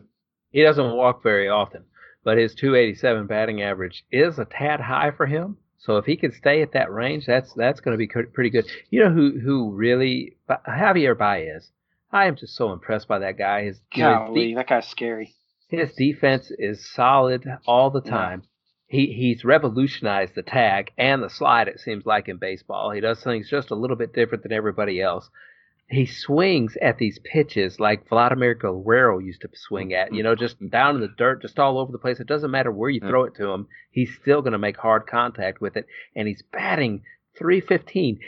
[0.51, 1.85] he doesn't walk very often
[2.27, 5.57] but his 287 batting average is a tad high for him.
[5.79, 8.67] So if he can stay at that range, that's that's going to be pretty good.
[8.91, 11.71] You know who who really Javier Baez.
[12.11, 13.67] I am just so impressed by that guy.
[13.67, 15.35] His, Golly, that guy's scary.
[15.69, 18.43] His defense is solid all the time.
[18.43, 18.49] Yeah.
[18.89, 21.69] He he's revolutionized the tag and the slide.
[21.69, 25.01] It seems like in baseball, he does things just a little bit different than everybody
[25.01, 25.29] else
[25.89, 30.41] he swings at these pitches like Vladimir Guerrero used to swing at, you know, mm-hmm.
[30.41, 32.19] just down in the dirt, just all over the place.
[32.19, 33.09] It doesn't matter where you mm.
[33.09, 36.43] throw it to him, he's still going to make hard contact with it, and he's
[36.43, 37.03] batting
[37.39, 38.19] 315.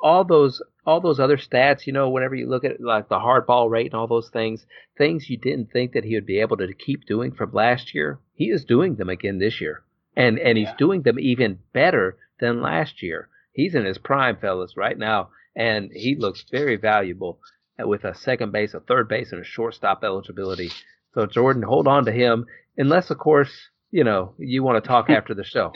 [0.00, 3.46] All those all those other stats, you know, whenever you look at like the hard
[3.46, 4.66] ball rate and all those things,
[4.98, 8.18] things you didn't think that he would be able to keep doing from last year,
[8.34, 9.82] he is doing them again this year,
[10.16, 10.76] and and he's yeah.
[10.78, 13.28] doing them even better than last year.
[13.52, 17.40] He's in his prime, fellas, right now and he looks very valuable
[17.82, 20.70] uh, with a second base, a third base, and a shortstop eligibility.
[21.14, 22.46] So Jordan, hold on to him,
[22.76, 23.52] unless of course
[23.90, 25.72] you know you want to talk after the show.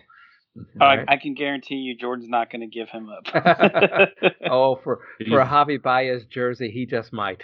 [0.59, 1.05] Uh, right?
[1.07, 4.11] I, I, can guarantee you, Jordan's not going to give him up.
[4.51, 7.43] oh, for for a Javi Baez jersey, he just might.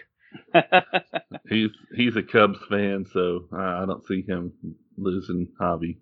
[1.49, 4.53] he's he's a Cubs fan, so I don't see him
[4.97, 5.99] losing Javi.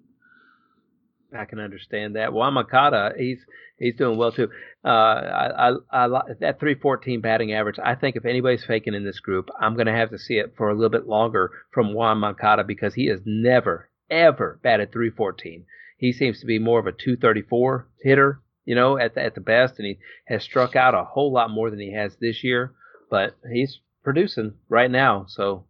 [1.37, 2.31] I can understand that.
[2.31, 3.39] Yoan Moncada, he's
[3.79, 4.49] he's doing well too.
[4.85, 6.09] Uh, I, I, I
[6.41, 7.79] that 314 batting average.
[7.83, 10.55] I think if anybody's faking in this group, I'm going to have to see it
[10.57, 15.65] for a little bit longer from Yoan Moncada because he has never ever batted 314.
[15.97, 19.41] He seems to be more of a 234 hitter, you know, at the, at the
[19.41, 22.73] best, and he has struck out a whole lot more than he has this year.
[23.09, 25.65] But he's producing right now, so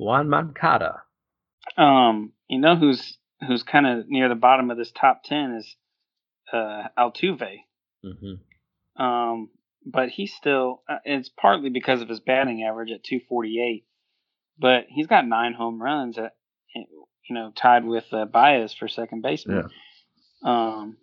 [0.00, 1.02] Yoan Moncada.
[1.76, 5.76] Um, you know who's who's kind of near the bottom of this top ten is
[6.52, 7.60] uh, Altuve.
[8.04, 9.02] Mm-hmm.
[9.02, 9.50] Um,
[9.84, 10.82] but he's still.
[10.88, 13.84] Uh, it's partly because of his batting average at 248,
[14.58, 16.32] but he's got nine home runs at
[16.74, 19.68] you know tied with uh, Baez for second baseman.
[20.42, 20.50] Yeah.
[20.50, 20.96] Um,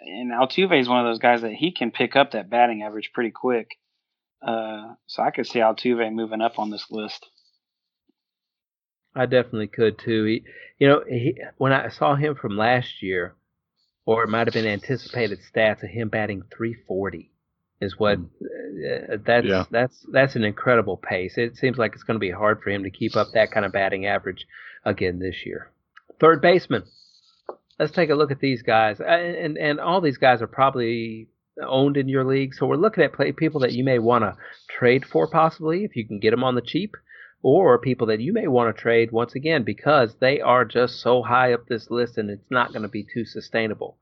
[0.00, 3.10] and Altuve is one of those guys that he can pick up that batting average
[3.12, 3.68] pretty quick.
[4.46, 7.26] Uh, so I could see Altuve moving up on this list.
[9.18, 10.24] I definitely could too.
[10.24, 10.44] He,
[10.78, 13.34] you know, he, when I saw him from last year,
[14.06, 17.30] or it might have been anticipated stats of him batting 340
[17.80, 19.64] is what uh, that's yeah.
[19.70, 21.34] that's that's an incredible pace.
[21.36, 23.66] It seems like it's going to be hard for him to keep up that kind
[23.66, 24.46] of batting average
[24.84, 25.70] again this year.
[26.20, 26.84] Third baseman.
[27.78, 31.28] Let's take a look at these guys, and and all these guys are probably
[31.60, 32.54] owned in your league.
[32.54, 34.36] So we're looking at play, people that you may want to
[34.70, 36.94] trade for possibly if you can get them on the cheap
[37.42, 41.22] or people that you may want to trade once again because they are just so
[41.22, 43.96] high up this list and it's not going to be too sustainable.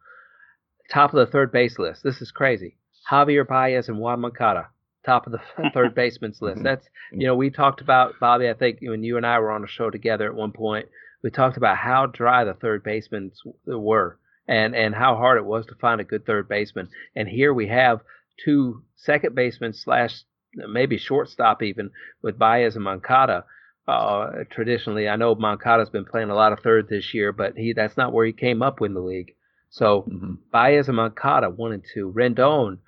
[0.90, 2.02] Top of the third base list.
[2.02, 2.76] This is crazy.
[3.10, 4.68] Javier Baez and Yoan Moncada,
[5.04, 5.40] top of the
[5.74, 6.56] third baseman's list.
[6.56, 6.64] Mm-hmm.
[6.64, 8.48] That's you know we talked about Bobby.
[8.48, 10.88] I think when you and I were on a show together at one point,
[11.22, 13.32] we talked about how dry the third basemen
[13.66, 14.18] were
[14.48, 16.88] and and how hard it was to find a good third baseman.
[17.14, 18.00] And here we have
[18.44, 20.22] two second basemen slash
[20.56, 21.90] maybe shortstop even
[22.22, 23.44] with Baez and Moncada.
[23.88, 27.72] uh, traditionally, I know Moncada's been playing a lot of third this year, but he
[27.72, 29.34] that's not where he came up in the league.
[29.70, 30.34] So mm-hmm.
[30.50, 32.12] Baez and Moncada one and two.
[32.12, 32.78] Rendon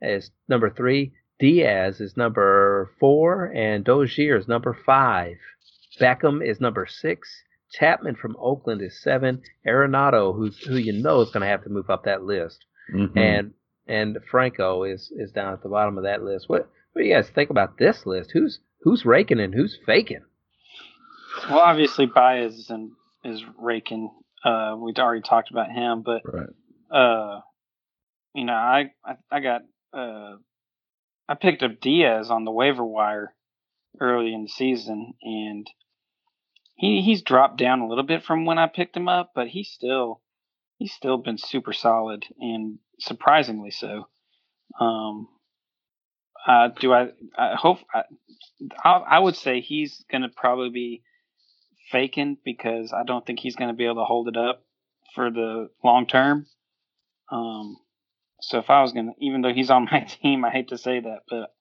[0.00, 1.12] is number three.
[1.38, 5.36] Diaz is number four, and Dozier is number five.
[6.00, 7.28] Beckham is number six.
[7.72, 9.42] Chapman from Oakland is seven.
[9.66, 12.64] Arenado, who's who you know is going to have to move up that list,
[12.94, 13.16] mm-hmm.
[13.18, 13.54] and
[13.86, 16.48] and Franco is is down at the bottom of that list.
[16.48, 18.30] What what do you guys think about this list?
[18.32, 20.24] Who's who's raking and who's faking?
[21.48, 22.92] Well, obviously Baez is, in,
[23.24, 24.10] is raking.
[24.44, 26.48] Uh, we'd already talked about him, but right.
[26.90, 27.40] uh,
[28.34, 29.62] you know, I I, I got
[29.92, 30.36] uh,
[31.28, 33.34] I picked up Diaz on the waiver wire
[34.00, 35.66] early in the season, and
[36.76, 39.70] he he's dropped down a little bit from when I picked him up, but he's
[39.70, 40.20] still
[40.78, 44.08] he's still been super solid and surprisingly so.
[44.80, 45.28] Um,
[46.46, 47.08] uh, do I?
[47.36, 51.02] I hope I, I would say he's going to probably be
[51.90, 54.64] faking because I don't think he's going to be able to hold it up
[55.14, 56.46] for the long term.
[57.30, 57.76] Um,
[58.40, 60.78] so if I was going to, even though he's on my team, I hate to
[60.78, 61.54] say that, but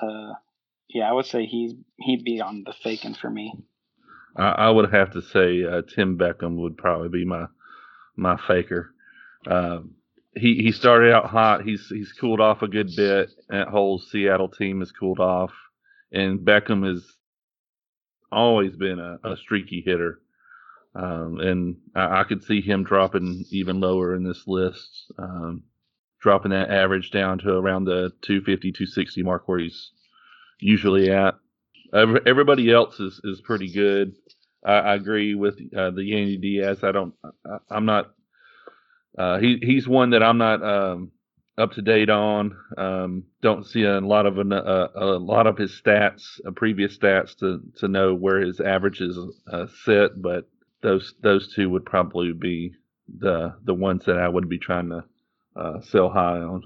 [0.00, 0.34] uh,
[0.88, 3.54] yeah, I would say he's he'd be on the faking for me.
[4.36, 7.46] I, I would have to say uh, Tim Beckham would probably be my
[8.16, 8.94] my faker.
[9.46, 9.80] Uh,
[10.38, 11.64] he he started out hot.
[11.64, 13.30] He's he's cooled off a good bit.
[13.48, 15.52] That whole Seattle team has cooled off,
[16.12, 17.04] and Beckham has
[18.30, 20.20] always been a, a streaky hitter.
[20.94, 25.62] Um, and I, I, could see him dropping even lower in this list, um,
[26.20, 29.92] dropping that average down to around the 250, 260 mark where he's
[30.58, 31.34] usually at.
[31.92, 34.14] Everybody else is, is pretty good.
[34.64, 36.82] I, I agree with uh, the Yandy Diaz.
[36.82, 37.14] I don't.
[37.46, 38.12] I, am not.
[39.18, 41.10] Uh, he he's one that I'm not um,
[41.58, 42.56] up to date on.
[42.76, 46.96] Um, don't see a lot of a, uh, a, lot of his stats, uh, previous
[46.96, 49.18] stats, to to know where his averages
[49.52, 50.22] uh, sit.
[50.22, 50.48] But
[50.82, 52.74] those those two would probably be
[53.18, 55.04] the the ones that I would be trying to
[55.56, 56.62] uh, sell high on.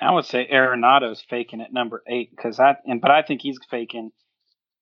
[0.00, 3.58] I would say Arenado's faking at number eight because I and but I think he's
[3.70, 4.10] faking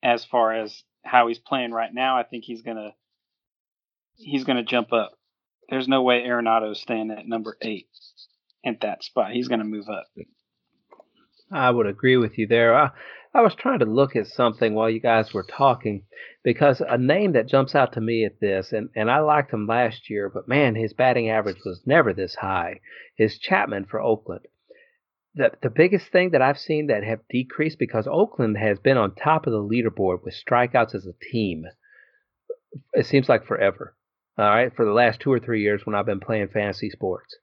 [0.03, 2.19] as far as how he's playing right now.
[2.19, 2.95] I think he's gonna
[4.17, 5.12] he's gonna jump up.
[5.69, 7.89] There's no way Arenado's staying at number eight
[8.65, 9.33] at that spot.
[9.33, 10.07] He's gonna move up.
[11.51, 12.75] I would agree with you there.
[12.75, 12.91] I,
[13.33, 16.05] I was trying to look at something while you guys were talking
[16.43, 19.67] because a name that jumps out to me at this, and, and I liked him
[19.67, 22.81] last year, but man, his batting average was never this high,
[23.19, 24.47] is Chapman for Oakland
[25.35, 29.15] the the biggest thing that I've seen that have decreased because Oakland has been on
[29.15, 31.65] top of the leaderboard with strikeouts as a team.
[32.93, 33.97] It seems like forever.
[34.37, 37.37] All right, for the last two or three years when I've been playing fantasy sports,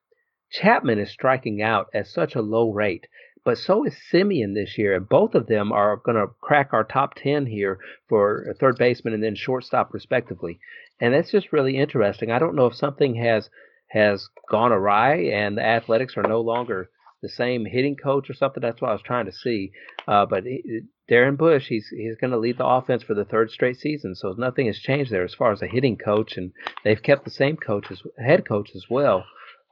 [0.52, 3.08] Chapman is striking out at such a low rate,
[3.46, 6.84] but so is Semien this year, and both of them are going to crack our
[6.84, 7.80] top ten here
[8.10, 10.60] for third baseman and then shortstop respectively.
[11.00, 12.30] And that's just really interesting.
[12.30, 13.50] I don't know if something has
[13.88, 16.90] has gone awry and the Athletics are no longer
[17.22, 18.62] the same hitting coach or something.
[18.62, 19.72] That's what I was trying to see.
[20.08, 23.52] Uh, but he, Darren Bush, he's he's going to lead the offense for the third
[23.52, 26.52] straight season, so nothing has changed there as far as a hitting coach, and
[26.84, 29.26] they've kept the same coach as head coach as well.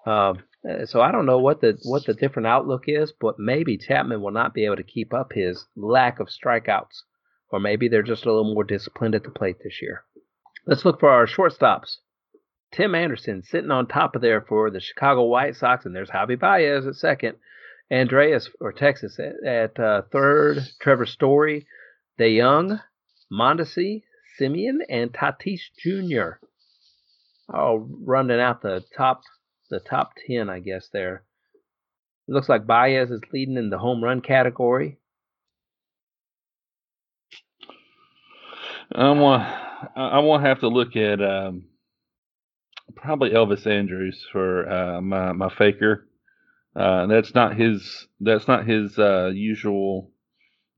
[0.05, 0.43] Um,
[0.85, 4.31] so I don't know what the what the different outlook is, but maybe Chapman will
[4.31, 7.03] not be able to keep up his lack of strikeouts,
[7.51, 10.03] or maybe they're just a little more disciplined at the plate this year.
[10.65, 11.97] Let's look for our shortstops.
[12.71, 16.39] Tim Anderson sitting on top of there for the Chicago White Sox, and there's Javi
[16.39, 17.37] Baez at second.
[17.91, 20.59] Andrus or Texas at, at uh, third.
[20.79, 21.65] Trevor Story,
[22.19, 22.79] DeJong,
[23.31, 24.03] Mondesi,
[24.39, 26.37] Semien, and Tatis Jr.
[27.51, 29.21] All running out the top
[29.71, 30.89] the top ten, I guess.
[30.93, 31.23] There.
[32.27, 34.99] It looks like Baez is leading in the home run category.
[38.91, 39.43] I want
[39.95, 41.65] I want to have to look at um,
[42.95, 46.07] probably Elvis Andrus for uh, my my faker.
[46.75, 48.07] Uh, that's not his.
[48.19, 50.11] That's not his uh, usual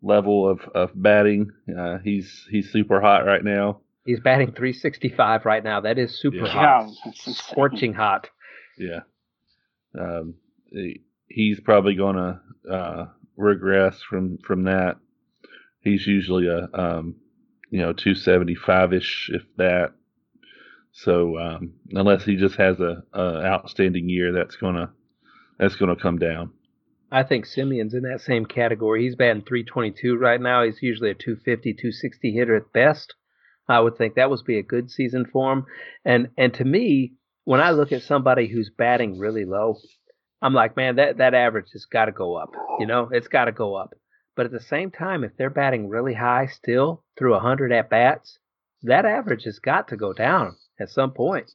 [0.02, 1.52] level of, of batting.
[1.78, 3.82] Uh, he's he's super hot right now.
[4.06, 5.82] He's batting 365 right now.
[5.82, 6.48] That is super yeah.
[6.48, 8.30] hot, yeah, scorching hot.
[8.78, 9.02] Yeah.
[9.98, 10.36] Um,
[10.72, 13.06] he, he's probably going to uh,
[13.38, 14.98] regress from from that.
[15.82, 17.16] He's usually a um,
[17.70, 19.94] you know 275 ish, if that.
[20.94, 24.92] So um, unless he just has a, a outstanding year, that's gonna
[25.58, 26.52] that's gonna come down.
[27.12, 29.04] I think Semien's in that same category.
[29.04, 30.64] He's batting 322 right now.
[30.64, 33.16] He's usually a 250, 260 hitter at best.
[33.68, 35.66] I would think that would be a good season for him.
[36.06, 37.14] And and to me,
[37.46, 39.78] when I look at somebody who's batting really low,
[40.42, 42.52] I'm like, man, that that average has got to go up.
[42.80, 43.94] You know, it's got to go up.
[44.36, 48.40] But at the same time, if they're batting really high still through 100 at bats,
[48.84, 51.52] that average has got to go down at some point.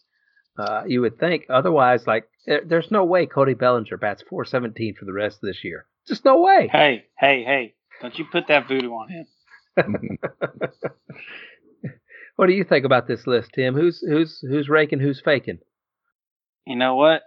[0.58, 1.44] Uh, you would think.
[1.50, 5.86] Otherwise, like, there's no way Cody Bellinger bats 417 for the rest of this year.
[6.08, 6.68] Just no way.
[6.70, 7.74] Hey, hey, hey.
[8.00, 9.26] Don't you put that voodoo on him.
[12.36, 13.74] what do you think about this list, Tim?
[13.74, 15.58] Who's who's who's raking, who's faking?
[16.66, 17.22] You know what?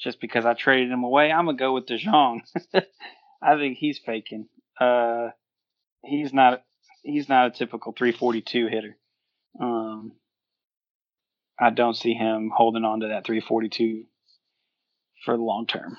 [0.00, 2.40] Just because I traded him away, I'm gonna go with DeJong.
[3.42, 4.48] I think he's faking.
[4.80, 5.28] Uh,
[6.02, 6.62] he's not.
[7.02, 8.96] He's not a typical 342 hitter.
[9.60, 10.12] Um,
[11.58, 14.04] I don't see him holding on to that 342
[15.24, 15.96] for the long term.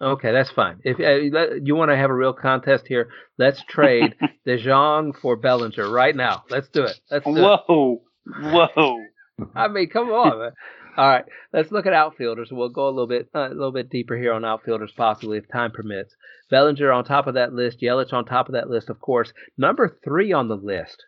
[0.00, 0.78] Okay, that's fine.
[0.84, 4.14] If uh, you want to have a real contest here, let's trade
[4.46, 6.44] DeJong for Bellinger right now.
[6.50, 7.00] Let's do it.
[7.10, 8.70] Let's do whoa, it.
[8.76, 9.00] whoa.
[9.56, 10.38] I mean, come on.
[10.38, 10.52] Man.
[10.96, 12.48] All right, let's look at outfielders.
[12.50, 15.48] We'll go a little bit uh, a little bit deeper here on outfielders, possibly if
[15.48, 16.14] time permits.
[16.50, 17.80] Bellinger on top of that list.
[17.80, 19.32] Yelich on top of that list, of course.
[19.56, 21.04] Number three on the list,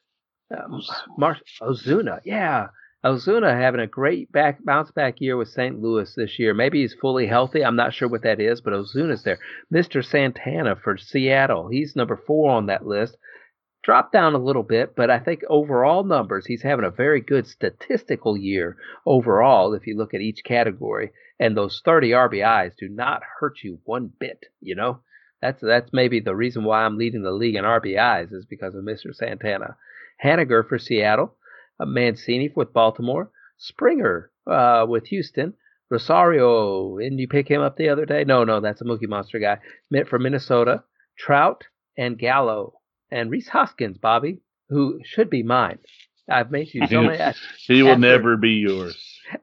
[0.56, 0.80] um,
[1.16, 2.20] Mar- Ozuna.
[2.24, 2.68] Yeah,
[3.02, 5.80] Ozuna having a great back bounce back year with St.
[5.80, 6.52] Louis this year.
[6.52, 7.64] Maybe he's fully healthy.
[7.64, 9.38] I'm not sure what that is, but Ozuna's there.
[9.72, 10.04] Mr.
[10.04, 11.68] Santana for Seattle.
[11.68, 13.16] He's number four on that list.
[13.82, 17.46] Dropped down a little bit, but I think overall numbers, he's having a very good
[17.46, 18.76] statistical year
[19.06, 21.10] overall if you look at each category.
[21.38, 25.00] And those 30 RBIs do not hurt you one bit, you know?
[25.40, 28.84] That's that's maybe the reason why I'm leading the league in RBIs is because of
[28.84, 29.14] Mr.
[29.14, 29.78] Santana.
[30.22, 31.34] Haniger for Seattle
[31.86, 35.54] Mancini with Baltimore, Springer uh, with Houston,
[35.90, 36.98] Rosario.
[36.98, 38.24] Didn't you pick him up the other day?
[38.24, 39.58] No, no, that's a Mookie Monster guy.
[39.90, 40.84] Mitt for Minnesota,
[41.18, 41.64] Trout
[41.96, 45.78] and Gallo, and Rhys Hoskins, Bobby, who should be mine.
[46.28, 47.34] I've made you so many.
[47.66, 48.96] he will after, never be yours.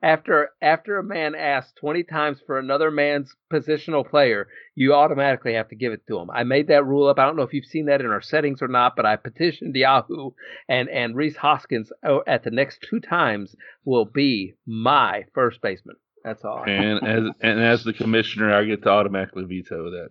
[0.04, 5.70] After after a man asks twenty times for another man's positional player, you automatically have
[5.70, 6.30] to give it to him.
[6.30, 7.20] I made that rule up.
[7.20, 9.76] I don't know if you've seen that in our settings or not, but I petitioned
[9.76, 10.32] Yahoo,
[10.68, 13.56] and and Rhys Hoskins oh, at the next two times
[13.86, 15.96] will be my first baseman.
[16.24, 16.64] That's all.
[16.68, 20.10] And as and as the commissioner, I get to automatically veto that.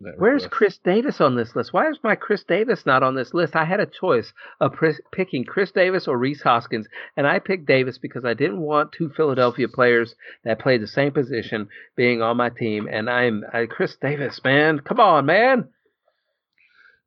[0.00, 1.72] Where's Chris Davis on this list?
[1.72, 3.56] Why is my Chris Davis not on this list?
[3.56, 4.72] I had a choice of
[5.10, 6.86] picking Chris Davis or Rhys Hoskins,
[7.16, 11.10] and I picked Davis because I didn't want two Philadelphia players that played the same
[11.10, 12.88] position being on my team.
[12.88, 14.78] And I'm I, Chris Davis, man.
[14.78, 15.68] Come on, man.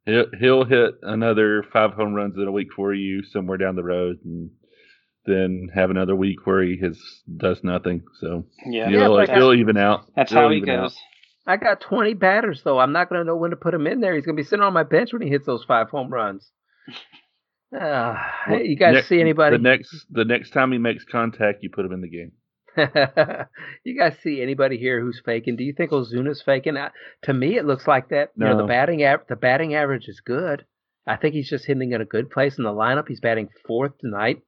[0.05, 3.83] He'll, he'll hit another five home runs in a week for you somewhere down the
[3.83, 4.49] road, and
[5.25, 6.99] then have another week where he has
[7.37, 8.03] does nothing.
[8.19, 10.11] So yeah, he'll, yeah, he'll even out.
[10.13, 10.91] That's he'll how he goes.
[10.91, 11.10] Out.
[11.45, 12.79] I got 20 batters, though.
[12.79, 14.15] I'm not going to know when to put him in there.
[14.15, 16.49] He's going to be sitting on my bench when he hits those five home runs.
[17.73, 18.15] Uh,
[18.49, 19.55] well, you guys next, see anybody?
[19.55, 22.33] The next, the next time he makes contact, you put him in the game.
[23.85, 25.55] you guys see anybody here who's faking?
[25.55, 26.77] Do you think Ozuna's faking?
[26.77, 26.89] Uh,
[27.23, 28.31] to me, it looks like that.
[28.35, 28.47] No.
[28.47, 30.65] You know, the batting av- the batting average is good.
[31.07, 33.07] I think he's just hitting in a good place in the lineup.
[33.07, 34.41] He's batting fourth tonight,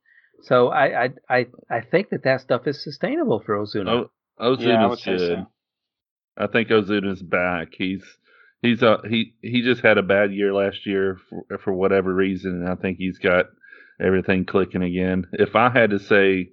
[0.44, 4.08] so I I I, I think that that stuff is sustainable for Ozuna.
[4.38, 5.20] Oh, Ozuna's yeah, good.
[5.20, 5.48] So.
[6.38, 7.70] I think Ozuna's back.
[7.78, 8.04] He's
[8.62, 12.62] he's a he he just had a bad year last year for, for whatever reason,
[12.64, 13.48] and I think he's got
[14.02, 15.26] everything clicking again.
[15.34, 16.50] If I had to say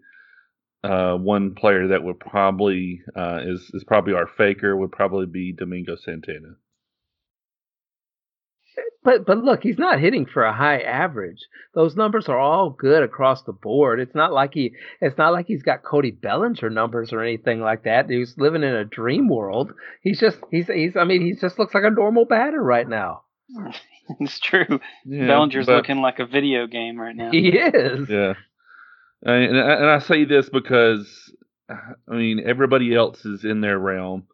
[0.83, 5.53] uh, one player that would probably uh, is is probably our faker would probably be
[5.53, 6.55] Domingo Santana.
[9.03, 11.39] But but look, he's not hitting for a high average.
[11.75, 13.99] Those numbers are all good across the board.
[13.99, 17.85] It's not like he it's not like he's got Cody Bellinger numbers or anything like
[17.85, 18.11] that.
[18.11, 19.73] He's living in a dream world.
[20.03, 23.23] He's just he's he's I mean he just looks like a normal batter right now.
[24.21, 24.81] it's true.
[25.07, 27.31] Yeah, Bellinger's looking like a video game right now.
[27.33, 28.09] He is.
[28.09, 28.35] Yeah.
[29.23, 31.33] And, and I say this because
[31.71, 34.27] I mean everybody else is in their realm.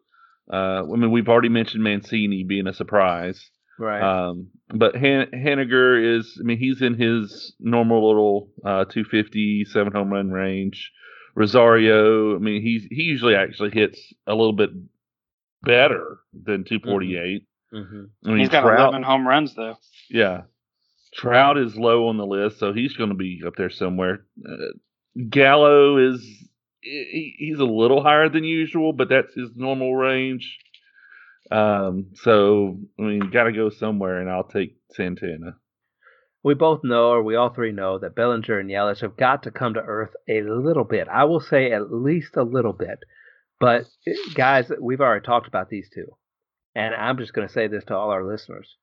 [0.51, 3.49] Uh, I mean we've already mentioned Mancini being a surprise.
[3.79, 4.01] Right.
[4.01, 9.93] Um, but Han- Haniger is, I mean, he's in his normal little uh, 250, seven
[9.93, 10.91] home run range.
[11.35, 14.71] Rosario, I mean, he's he usually actually hits a little bit
[15.61, 17.43] better than 248.
[17.73, 17.77] Mm-hmm.
[17.77, 18.03] mm-hmm.
[18.25, 19.75] I mean, he's got Trout, 11 home runs though.
[20.09, 20.41] Yeah.
[21.13, 24.25] Trout is low on the list, so he's going to be up there somewhere.
[24.43, 24.73] Uh,
[25.29, 26.21] Gallo is
[26.81, 30.57] he, he's a little higher than usual, but that's his normal range.
[31.51, 35.57] Um, so I mean, got to go somewhere, and I'll take Santana.
[36.43, 39.51] We both know, or we all three know, that Bellinger and Yelich have got to
[39.51, 41.07] come to earth a little bit.
[41.07, 42.99] I will say at least a little bit.
[43.59, 43.85] But
[44.35, 46.05] guys, we've already talked about these two,
[46.75, 48.77] and I'm just going to say this to all our listeners: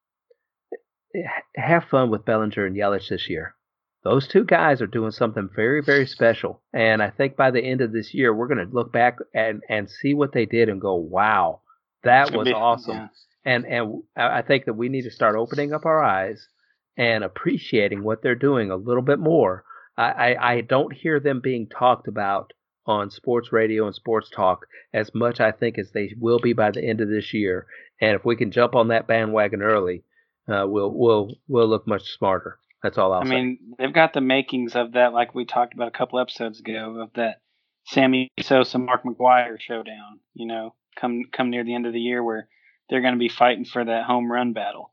[1.56, 3.54] have fun with Bellinger and Yelich this year.
[4.02, 7.80] Those two guys are doing something very, very special, and I think by the end
[7.80, 10.80] of this year, we're going to look back and and see what they did and
[10.80, 11.60] go, "Wow."
[12.04, 12.96] That was awesome.
[12.96, 13.08] Yeah.
[13.44, 16.48] and and I think that we need to start opening up our eyes
[16.96, 19.64] and appreciating what they're doing a little bit more.
[19.96, 22.52] I, I, I don't hear them being talked about
[22.86, 26.70] on sports radio and sports talk as much I think as they will be by
[26.70, 27.66] the end of this year.
[28.00, 30.04] And if we can jump on that bandwagon early,
[30.48, 32.58] uh, we'll we'll we'll look much smarter.
[32.82, 33.30] That's all I'll I say.
[33.30, 37.00] mean, they've got the makings of that, like we talked about a couple episodes ago,
[37.00, 37.40] of that
[37.86, 40.20] Sammy Sosa Mark McGwire showdown.
[40.34, 42.48] You know, come come near the end of the year where
[42.88, 44.92] they're going to be fighting for that home run battle.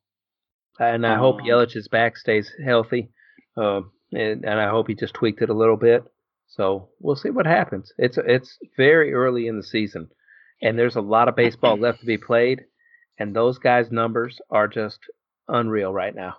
[0.80, 3.10] and I hope Um, Yelich's back stays healthy.
[3.58, 6.04] Um, and, and I hope he just tweaked it a little bit.
[6.48, 7.92] So we'll see what happens.
[7.98, 10.10] It's it's very early in the season,
[10.62, 12.66] and there's a lot of baseball left to be played,
[13.18, 15.00] and those guys' numbers are just
[15.48, 16.36] unreal right now.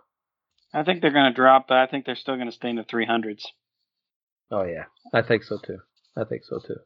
[0.75, 2.77] I think they're going to drop, but I think they're still going to stay in
[2.77, 3.43] the 300s.
[4.51, 4.85] Oh yeah,
[5.15, 5.79] I think so too.
[6.17, 6.77] I think so too.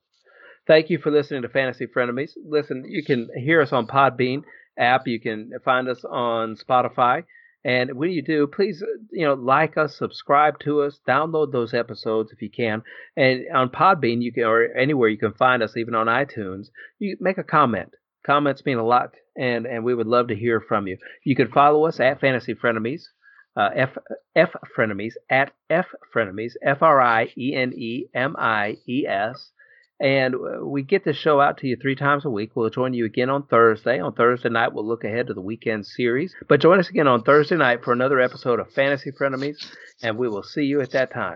[0.66, 2.32] Thank you for listening to Fantasy Frienemies.
[2.44, 4.42] Listen, you can hear us on Podbean
[4.76, 5.06] app.
[5.06, 7.24] You can find us on Spotify.
[7.64, 12.32] And when you do, please, you know, like us, subscribe to us, download those episodes
[12.32, 12.82] if you can.
[13.16, 16.66] And on Podbean, you can, or anywhere you can find us, even on iTunes,
[16.98, 17.94] you make a comment.
[18.24, 20.98] Comments mean a lot, and and we would love to hear from you.
[21.24, 23.02] You can follow us at Fantasy Frienemies,
[23.56, 23.96] uh, F
[24.34, 29.52] F Frienemies at F Frienemies, F R I E N E M I E S.
[29.98, 32.50] And uh, we get this show out to you three times a week.
[32.54, 33.98] We'll join you again on Thursday.
[33.98, 36.34] On Thursday night, we'll look ahead to the weekend series.
[36.48, 39.56] But join us again on Thursday night for another episode of Fantasy Frienemies,
[40.02, 41.34] and we will see you at that time.